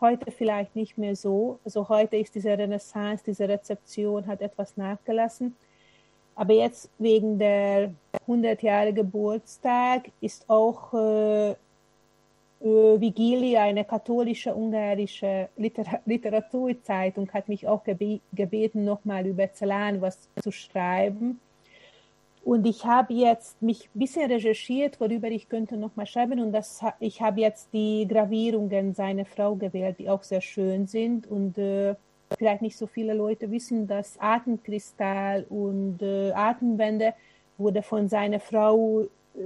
[0.00, 1.58] heute vielleicht nicht mehr so.
[1.64, 5.56] Also heute ist diese Renaissance, diese Rezeption hat etwas nachgelassen.
[6.34, 11.54] Aber jetzt wegen der 100 Jahre Geburtstag ist auch äh,
[12.64, 20.28] äh, eine katholische ungarische Liter Literaturzeitung, hat mich auch gebe gebeten, nochmal über Celan was
[20.42, 21.40] zu schreiben.
[22.42, 26.40] Und ich habe jetzt mich ein bisschen recherchiert, worüber ich könnte noch mal schreiben.
[26.40, 31.26] Und das, ich habe jetzt die Gravierungen seiner Frau gewählt, die auch sehr schön sind.
[31.26, 31.94] Und äh,
[32.36, 37.14] vielleicht nicht so viele Leute wissen, dass Atemkristall und äh, Atemwände
[37.56, 39.02] wurde von seiner Frau
[39.34, 39.38] äh,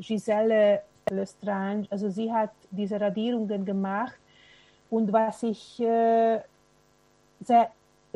[0.00, 4.18] Giselle Lestrange, also sie hat diese Radierungen gemacht.
[4.90, 6.40] Und was ich äh,
[7.40, 7.70] sehr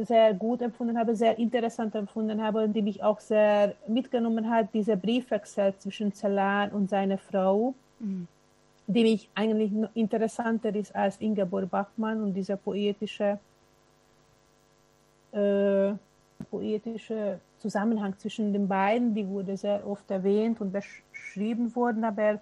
[0.05, 4.73] sehr gut empfunden habe, sehr interessant empfunden habe und die mich auch sehr mitgenommen hat,
[4.73, 8.29] dieser Briefwechsel zwischen Celan und seiner Frau, mhm.
[8.87, 13.39] die mich eigentlich interessanter ist als Ingeborg Bachmann und dieser poetische,
[15.33, 15.93] äh,
[16.49, 22.41] poetische Zusammenhang zwischen den beiden, die wurde sehr oft erwähnt und beschrieben worden, aber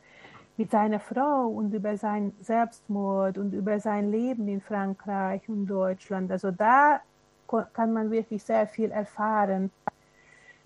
[0.57, 6.30] mit seiner Frau und über seinen Selbstmord und über sein Leben in Frankreich und Deutschland.
[6.30, 7.00] Also da
[7.72, 9.70] kann man wirklich sehr viel erfahren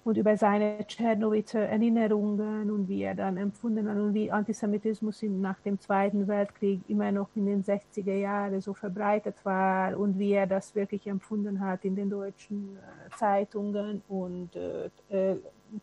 [0.05, 5.61] und über seine Tschernowitzer Erinnerungen und wie er dann empfunden hat und wie Antisemitismus nach
[5.61, 10.47] dem Zweiten Weltkrieg immer noch in den 60er Jahren so verbreitet war und wie er
[10.47, 15.36] das wirklich empfunden hat in den deutschen äh, Zeitungen und äh, äh,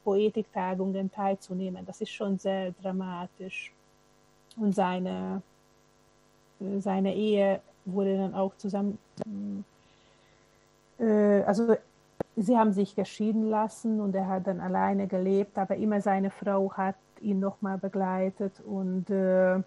[0.03, 1.86] Poetiktagungen teilzunehmen.
[1.86, 3.76] Das ist schon sehr dramatisch.
[4.58, 5.41] Und seine,
[6.60, 8.97] äh, seine Ehe wurde dann auch zusammen
[10.99, 11.76] äh, also
[12.36, 16.72] sie haben sich geschieden lassen und er hat dann alleine gelebt, aber immer seine Frau
[16.74, 19.60] hat ihn nochmal begleitet und äh,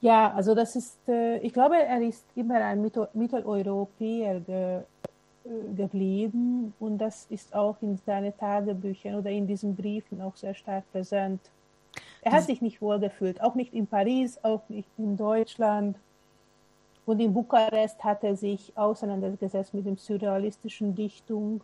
[0.00, 4.80] ja, also das ist, äh, ich glaube, er ist immer ein Mittel Mitteleuropäer ge
[5.44, 10.54] äh, geblieben und das ist auch in seinen Tagebüchern oder in diesen Briefen auch sehr
[10.54, 11.40] stark präsent.
[12.24, 15.96] Er hat sich nicht wohl gefühlt, auch nicht in Paris, auch nicht in Deutschland.
[17.04, 21.60] Und in Bukarest hat er sich auseinandergesetzt mit dem surrealistischen Dichtung.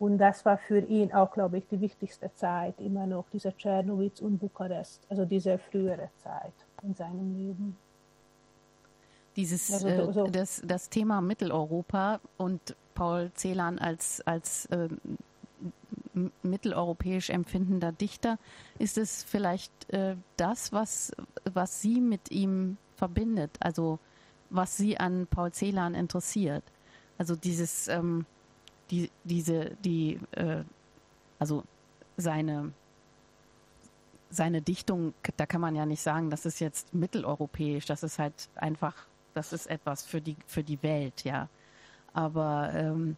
[0.00, 4.20] Und das war für ihn auch, glaube ich, die wichtigste Zeit, immer noch dieser Tschernowitz
[4.20, 7.76] und Bukarest, also diese frühere Zeit in seinem Leben.
[9.36, 10.26] Dieses, also, äh, so.
[10.26, 14.88] das, das Thema Mitteleuropa und Paul Celan als, als äh,
[16.42, 18.38] mitteleuropäisch empfindender Dichter,
[18.78, 21.12] ist es vielleicht äh, das, was,
[21.44, 23.50] was Sie mit ihm verbindet?
[23.60, 23.98] Also
[24.50, 26.64] was Sie an Paul Celan interessiert.
[27.18, 28.26] Also dieses, ähm,
[28.90, 30.62] die, diese, die, äh,
[31.38, 31.64] also
[32.16, 32.72] seine,
[34.30, 38.48] seine Dichtung, da kann man ja nicht sagen, das ist jetzt mitteleuropäisch, das ist halt
[38.54, 38.94] einfach,
[39.34, 41.48] das ist etwas für die, für die Welt, ja.
[42.12, 43.16] Aber ähm,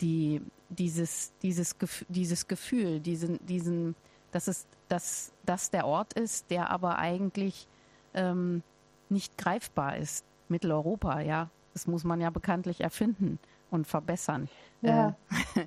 [0.00, 1.76] die, dieses, dieses,
[2.08, 3.94] dieses Gefühl, diesen, diesen,
[4.32, 7.68] dass es, dass das der Ort ist, der aber eigentlich
[8.14, 8.62] ähm,
[9.08, 10.24] nicht greifbar ist.
[10.48, 11.50] Mitteleuropa, ja.
[11.74, 13.38] Das muss man ja bekanntlich erfinden
[13.70, 14.48] und verbessern.
[14.82, 15.14] Ja.
[15.54, 15.66] Äh,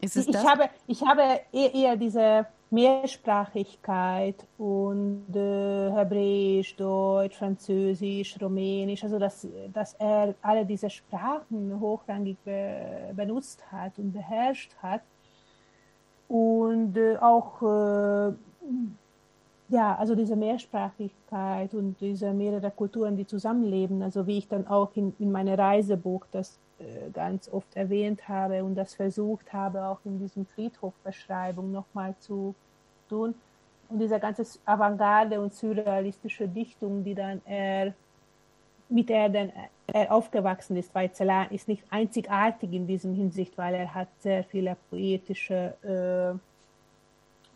[0.00, 9.04] ist es ich, habe, ich habe eher diese Mehrsprachigkeit und äh, Hebräisch, Deutsch, Französisch, Rumänisch,
[9.04, 15.02] also dass, dass er alle diese Sprachen hochrangig be benutzt hat und beherrscht hat.
[16.28, 18.32] Und äh, auch äh,
[19.68, 24.90] ja, also diese Mehrsprachigkeit und diese mehrere Kulturen, die zusammenleben, also wie ich dann auch
[24.94, 26.65] in, in meinem Reisebuch das äh,
[27.12, 32.54] ganz oft erwähnt habe und das versucht habe, auch in diesem Friedhofbeschreibung nochmal zu
[33.08, 33.34] tun.
[33.88, 37.94] Und diese ganze Avantgarde und surrealistische Dichtung, die dann er,
[38.88, 39.52] mit der dann
[39.86, 44.44] er aufgewachsen ist, weil Celan ist nicht einzigartig in diesem Hinsicht, weil er hat sehr
[44.44, 46.38] viele poetische äh,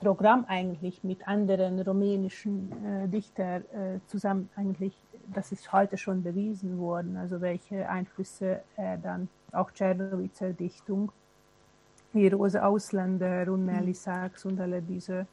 [0.01, 4.95] Programm eigentlich mit anderen rumänischen äh, Dichtern äh, zusammen eigentlich,
[5.27, 11.13] das ist heute schon bewiesen worden, also welche Einflüsse er dann auch Czernowitzer Dichtung,
[12.13, 13.95] wie Rose Ausländer und Nelly mhm.
[13.95, 15.27] Sachs und alle diese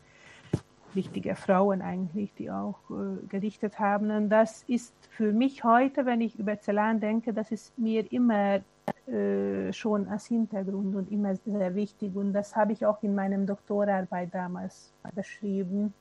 [0.94, 4.10] wichtige Frauen eigentlich, die auch äh, gedichtet haben.
[4.12, 8.62] Und das ist für mich heute, wenn ich über Celan denke, das ist mir immer
[9.08, 12.16] äh, schon als Hintergrund und immer sehr wichtig.
[12.16, 15.94] Und das habe ich auch in meinem Doktorarbeit damals beschrieben.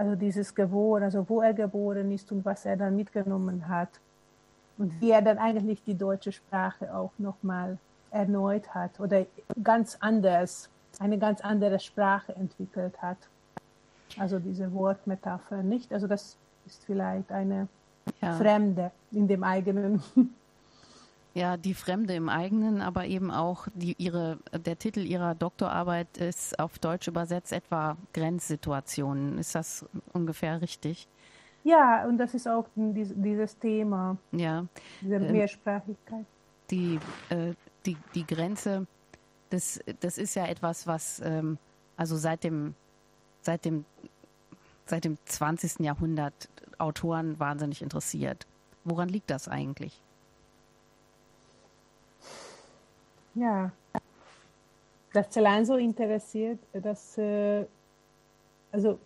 [0.00, 3.90] Also dieses Geboren, also wo er geboren ist und was er dann mitgenommen hat.
[4.78, 7.76] Und wie er dann eigentlich die deutsche Sprache auch nochmal
[8.10, 9.26] erneut hat oder
[9.62, 10.70] ganz anders,
[11.00, 13.18] eine ganz andere Sprache entwickelt hat.
[14.18, 15.92] Also diese Wortmetapher nicht.
[15.92, 17.68] Also das ist vielleicht eine
[18.22, 18.32] ja.
[18.38, 20.02] Fremde in dem eigenen
[21.32, 26.58] Ja, die Fremde im eigenen, aber eben auch die, ihre, der Titel ihrer Doktorarbeit ist
[26.58, 29.38] auf Deutsch übersetzt etwa Grenzsituationen.
[29.38, 31.06] Ist das ungefähr richtig?
[31.62, 34.16] Ja, und das ist auch dieses Thema.
[34.32, 34.66] Ja.
[35.00, 36.26] Diese ähm, Mehrsprachigkeit.
[36.70, 37.52] Die, äh,
[37.86, 38.86] die, die Grenze,
[39.50, 41.58] das, das ist ja etwas, was ähm,
[41.96, 42.74] also seit dem,
[43.42, 43.84] seit dem,
[44.86, 45.80] seit dem 20.
[45.80, 48.46] Jahrhundert Autoren wahnsinnig interessiert.
[48.84, 50.00] Woran liegt das eigentlich?
[53.34, 53.70] Ja,
[55.12, 57.64] das Celan so interessiert, dass, äh,
[58.72, 58.98] also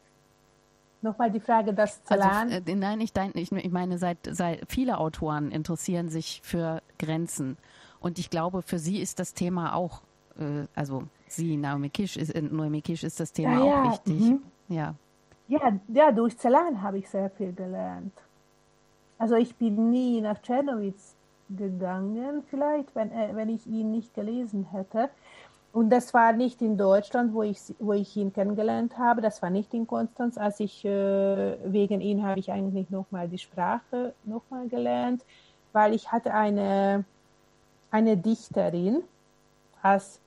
[1.03, 2.51] nochmal die Frage, dass Celan.
[2.53, 7.57] Also, äh, nein, ich, ich, ich meine, seit, seit viele Autoren interessieren sich für Grenzen.
[8.01, 10.03] Und ich glaube, für sie ist das Thema auch,
[10.39, 13.93] äh, also sie, Naomi Kisch, ist, Naomi Kisch ist das Thema ja, auch ja.
[13.93, 14.21] wichtig.
[14.21, 14.43] Mhm.
[14.69, 14.95] Ja.
[15.49, 15.73] ja.
[15.89, 18.13] Ja, durch Celan habe ich sehr viel gelernt.
[19.17, 21.15] Also ich bin nie nach Czernowitz
[21.51, 25.11] gegangen, vielleicht, wenn, äh, wenn ich ihn nicht gelesen hätte.
[25.73, 29.21] Und das war nicht in Deutschland, wo ich, wo ich ihn kennengelernt habe.
[29.21, 30.39] Das war nicht in Konstanz.
[30.39, 35.25] Als ich äh, wegen ihn habe ich eigentlich nochmal die Sprache nochmal gelernt,
[35.73, 37.05] weil ich hatte eine,
[37.91, 39.03] eine Dichterin
[39.83, 40.21] als,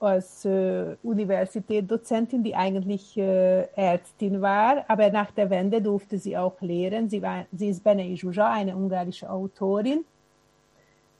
[0.00, 6.60] als äh, Universitätsdozentin, die eigentlich äh, Ärztin war, aber nach der Wende durfte sie auch
[6.60, 7.08] lehren.
[7.08, 10.04] Sie, war, sie ist Bene Ijuja, eine ungarische Autorin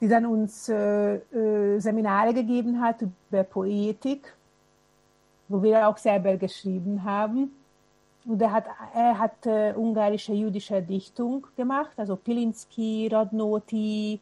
[0.03, 4.35] die dann uns äh, äh, Seminare gegeben hat über Poetik,
[5.47, 7.53] wo wir auch selber geschrieben haben.
[8.27, 14.19] Und er hat, er hat äh, ungarische jüdische Dichtung gemacht, also Pilinski, Rodnoti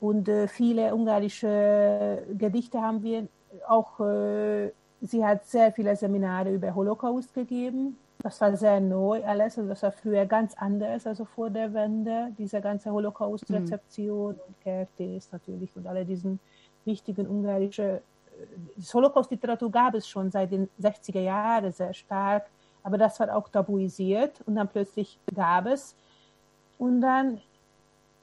[0.00, 3.28] und äh, viele ungarische Gedichte haben wir
[3.66, 4.00] auch.
[4.00, 4.70] Äh,
[5.02, 9.82] sie hat sehr viele Seminare über Holocaust gegeben das war sehr neu alles, also das
[9.82, 14.40] war früher ganz anders, also vor der Wende, diese ganze Holocaust-Rezeption mhm.
[14.46, 16.40] und Kertész natürlich und alle diesen
[16.84, 18.00] wichtigen ungarischen, äh,
[18.92, 22.46] Holocaust-Literatur gab es schon seit den 60er Jahren sehr stark,
[22.82, 25.94] aber das war auch tabuisiert und dann plötzlich gab es
[26.78, 27.40] und dann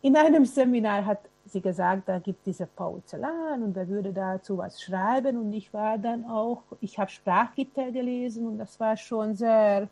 [0.01, 4.81] in einem Seminar hat sie gesagt, da gibt diese Porzellan und er würde dazu was
[4.81, 9.87] schreiben und ich war dann auch, ich habe Sprachgitter gelesen und das war schon sehr,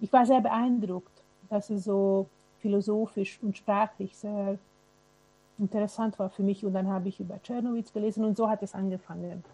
[0.00, 2.26] ich war sehr beeindruckt, dass es so
[2.60, 4.58] philosophisch und sprachlich sehr
[5.58, 8.74] interessant war für mich und dann habe ich über Czernowitz gelesen und so hat es
[8.74, 9.44] angefangen.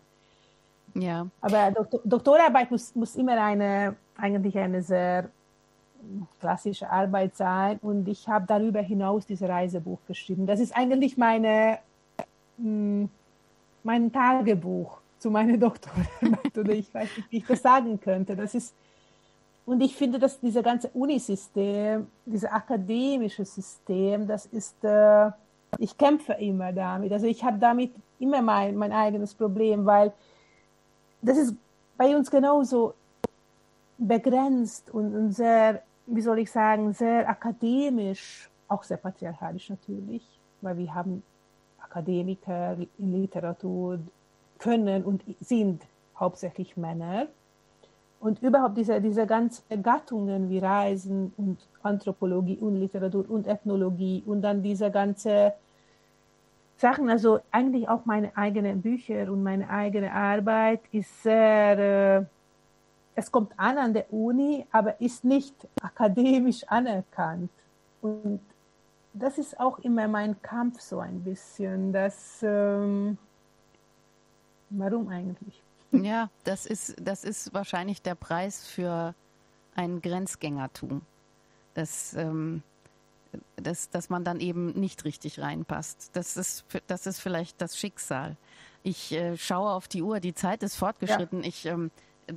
[0.95, 1.27] Ja.
[1.41, 5.31] Aber Doktor, Doktorarbeit muss, muss immer eine, eigentlich eine sehr
[6.41, 10.47] klassische Arbeit sein und ich habe darüber hinaus dieses Reisebuch geschrieben.
[10.47, 11.79] Das ist eigentlich meine,
[12.57, 13.09] hm,
[13.83, 18.35] mein Tagebuch zu meiner Doktorarbeit oder ich weiß nicht, wie ich das sagen könnte.
[18.37, 18.75] Das ist,
[19.67, 25.31] und ich finde, dass dieses ganze Unisystem, dieses akademische System, das ist, äh,
[25.79, 27.13] ich kämpfe immer damit.
[27.13, 30.13] Also ich habe damit immer mein, mein eigenes Problem, weil
[31.23, 31.55] das ist
[31.97, 32.95] bei uns genauso
[33.99, 40.23] begrenzt und, und sehr wie soll ich sagen, sehr akademisch, auch sehr patriarchalisch natürlich,
[40.61, 41.23] weil wir haben
[41.81, 43.99] Akademiker in Literatur
[44.59, 45.83] können und sind
[46.19, 47.27] hauptsächlich Männer.
[48.21, 54.43] Und überhaupt diese, diese ganzen Gattungen wie Reisen und Anthropologie und Literatur und Ethnologie und
[54.43, 55.55] dann diese ganze
[56.77, 62.25] Sachen, also eigentlich auch meine eigenen Bücher und meine eigene Arbeit ist sehr, äh,
[63.21, 67.51] es kommt an an der Uni, aber ist nicht akademisch anerkannt.
[68.03, 68.41] Und
[69.13, 73.19] das ist auch immer mein Kampf so ein bisschen, dass, ähm,
[74.71, 75.63] warum eigentlich?
[75.93, 79.15] Ja, das ist, das ist wahrscheinlich der Preis für
[79.75, 81.03] ein Grenzgängertum.
[81.75, 82.63] Dass, ähm,
[83.57, 86.11] dass, dass man dann eben nicht richtig reinpasst.
[86.15, 88.37] Das ist, das ist vielleicht das Schicksal.
[88.83, 91.43] Ich äh, schaue auf die Uhr, die Zeit ist fortgeschritten.
[91.43, 91.49] Ja.
[91.49, 91.91] Ich, ähm,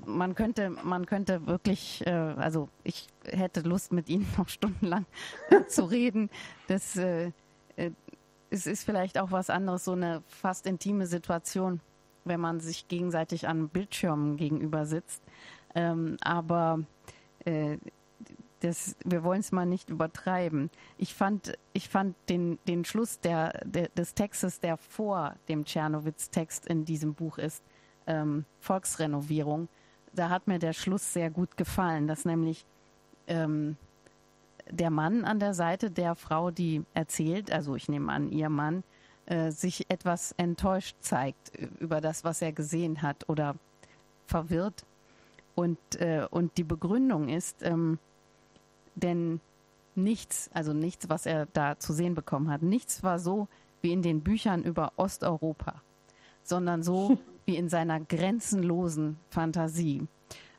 [0.06, 5.06] man könnte, man könnte wirklich, äh, also ich hätte Lust, mit Ihnen noch stundenlang
[5.50, 6.30] äh, zu reden.
[6.68, 7.32] Das äh,
[7.76, 7.92] äh,
[8.50, 11.82] es ist vielleicht auch was anderes, so eine fast intime Situation
[12.26, 15.22] wenn man sich gegenseitig an Bildschirmen gegenüber sitzt.
[15.76, 16.80] Ähm, aber
[17.46, 17.78] äh,
[18.62, 20.70] das, wir wollen es mal nicht übertreiben.
[20.98, 26.66] Ich fand, ich fand den, den Schluss der, der, des Textes, der vor dem Tschernowitz-Text
[26.68, 27.62] in diesem Buch ist,
[28.08, 29.68] ähm, Volksrenovierung,
[30.14, 32.66] da hat mir der Schluss sehr gut gefallen, dass nämlich
[33.28, 33.78] ähm,
[34.70, 38.84] der Mann an der Seite der Frau, die erzählt, also ich nehme an, ihr Mann,
[39.26, 43.56] äh, sich etwas enttäuscht zeigt über das, was er gesehen hat oder
[44.28, 44.86] verwirrt.
[45.56, 48.00] Und, äh, und die Begründung ist, ähm,
[48.96, 49.40] denn
[49.96, 53.48] nichts, also nichts, was er da zu sehen bekommen hat, nichts war so
[53.82, 55.82] wie in den Büchern über Osteuropa,
[56.44, 60.08] sondern so wie in seiner grenzenlosen Fantasie.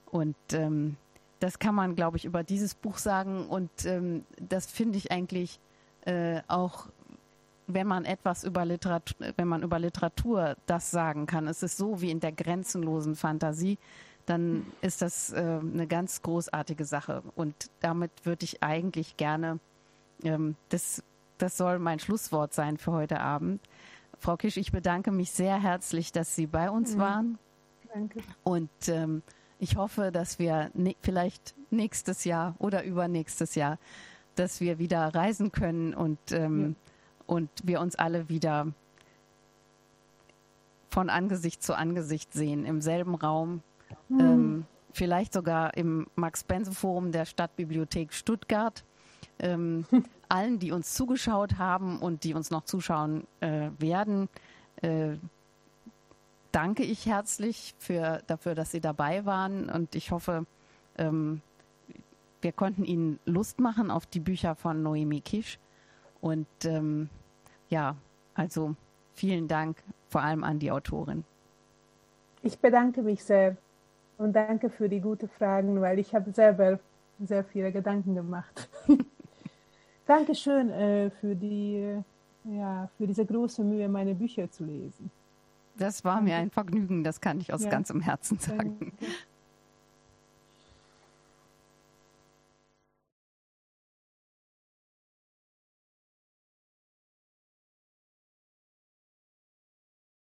[0.07, 0.97] Und ähm,
[1.41, 3.47] das kann man, glaube ich, über dieses Buch sagen.
[3.47, 5.59] Und ähm, das finde ich eigentlich
[6.05, 6.89] äh, auch
[7.67, 12.01] wenn man etwas über Literatur, wenn man über Literatur das sagen kann, es ist so
[12.01, 13.79] wie in der grenzenlosen Fantasie,
[14.27, 17.23] dann ist das äh, eine ganz großartige Sache.
[17.35, 19.61] Und damit würde ich eigentlich gerne,
[20.23, 21.03] ähm, das,
[21.39, 23.61] das soll mein Schlusswort sein für heute Abend.
[24.19, 26.99] Frau Kisch, ich bedanke mich sehr herzlich, dass Sie bei uns mhm.
[26.99, 27.39] waren.
[27.93, 28.21] Danke.
[28.43, 29.23] Und ähm,
[29.59, 33.79] ich hoffe, dass wir ne vielleicht nächstes Jahr oder übernächstes Jahr,
[34.35, 36.75] dass wir wieder reisen können und ähm, ja
[37.27, 38.73] und wir uns alle wieder
[40.91, 43.63] von Angesicht zu Angesicht sehen, im selben Raum,
[44.09, 44.21] mhm.
[44.21, 48.85] ähm, vielleicht sogar im Max-Bense-Forum der Stadtbibliothek Stuttgart.
[49.39, 49.87] Ähm,
[50.35, 54.29] allen, die uns zugeschaut haben und die uns noch zuschauen äh, werden,
[54.83, 55.17] äh,
[56.53, 60.47] danke ich herzlich für, dafür, dass Sie dabei waren und ich hoffe,
[60.99, 61.41] ähm,
[62.41, 65.59] wir konnten Ihnen Lust machen auf die Bücher von Noemi Kisch.
[66.21, 67.09] Und ähm,
[67.71, 67.97] ja,
[68.35, 68.75] also
[69.15, 71.25] vielen Dank vor allem an die Autorin.
[72.43, 73.57] Ich bedanke mich sehr
[74.19, 76.79] und danke für die guten Fragen, weil ich habe selber
[77.19, 78.69] sehr viele Gedanken gemacht.
[80.07, 82.03] Dankeschön äh, für die
[82.45, 85.11] ja, für diese große Mühe, meine Bücher zu lesen.
[85.77, 87.71] Das war mir ein Vergnügen, das kann ich aus ja.
[87.71, 88.77] ganzem Herzen sagen.
[88.79, 88.93] Danke.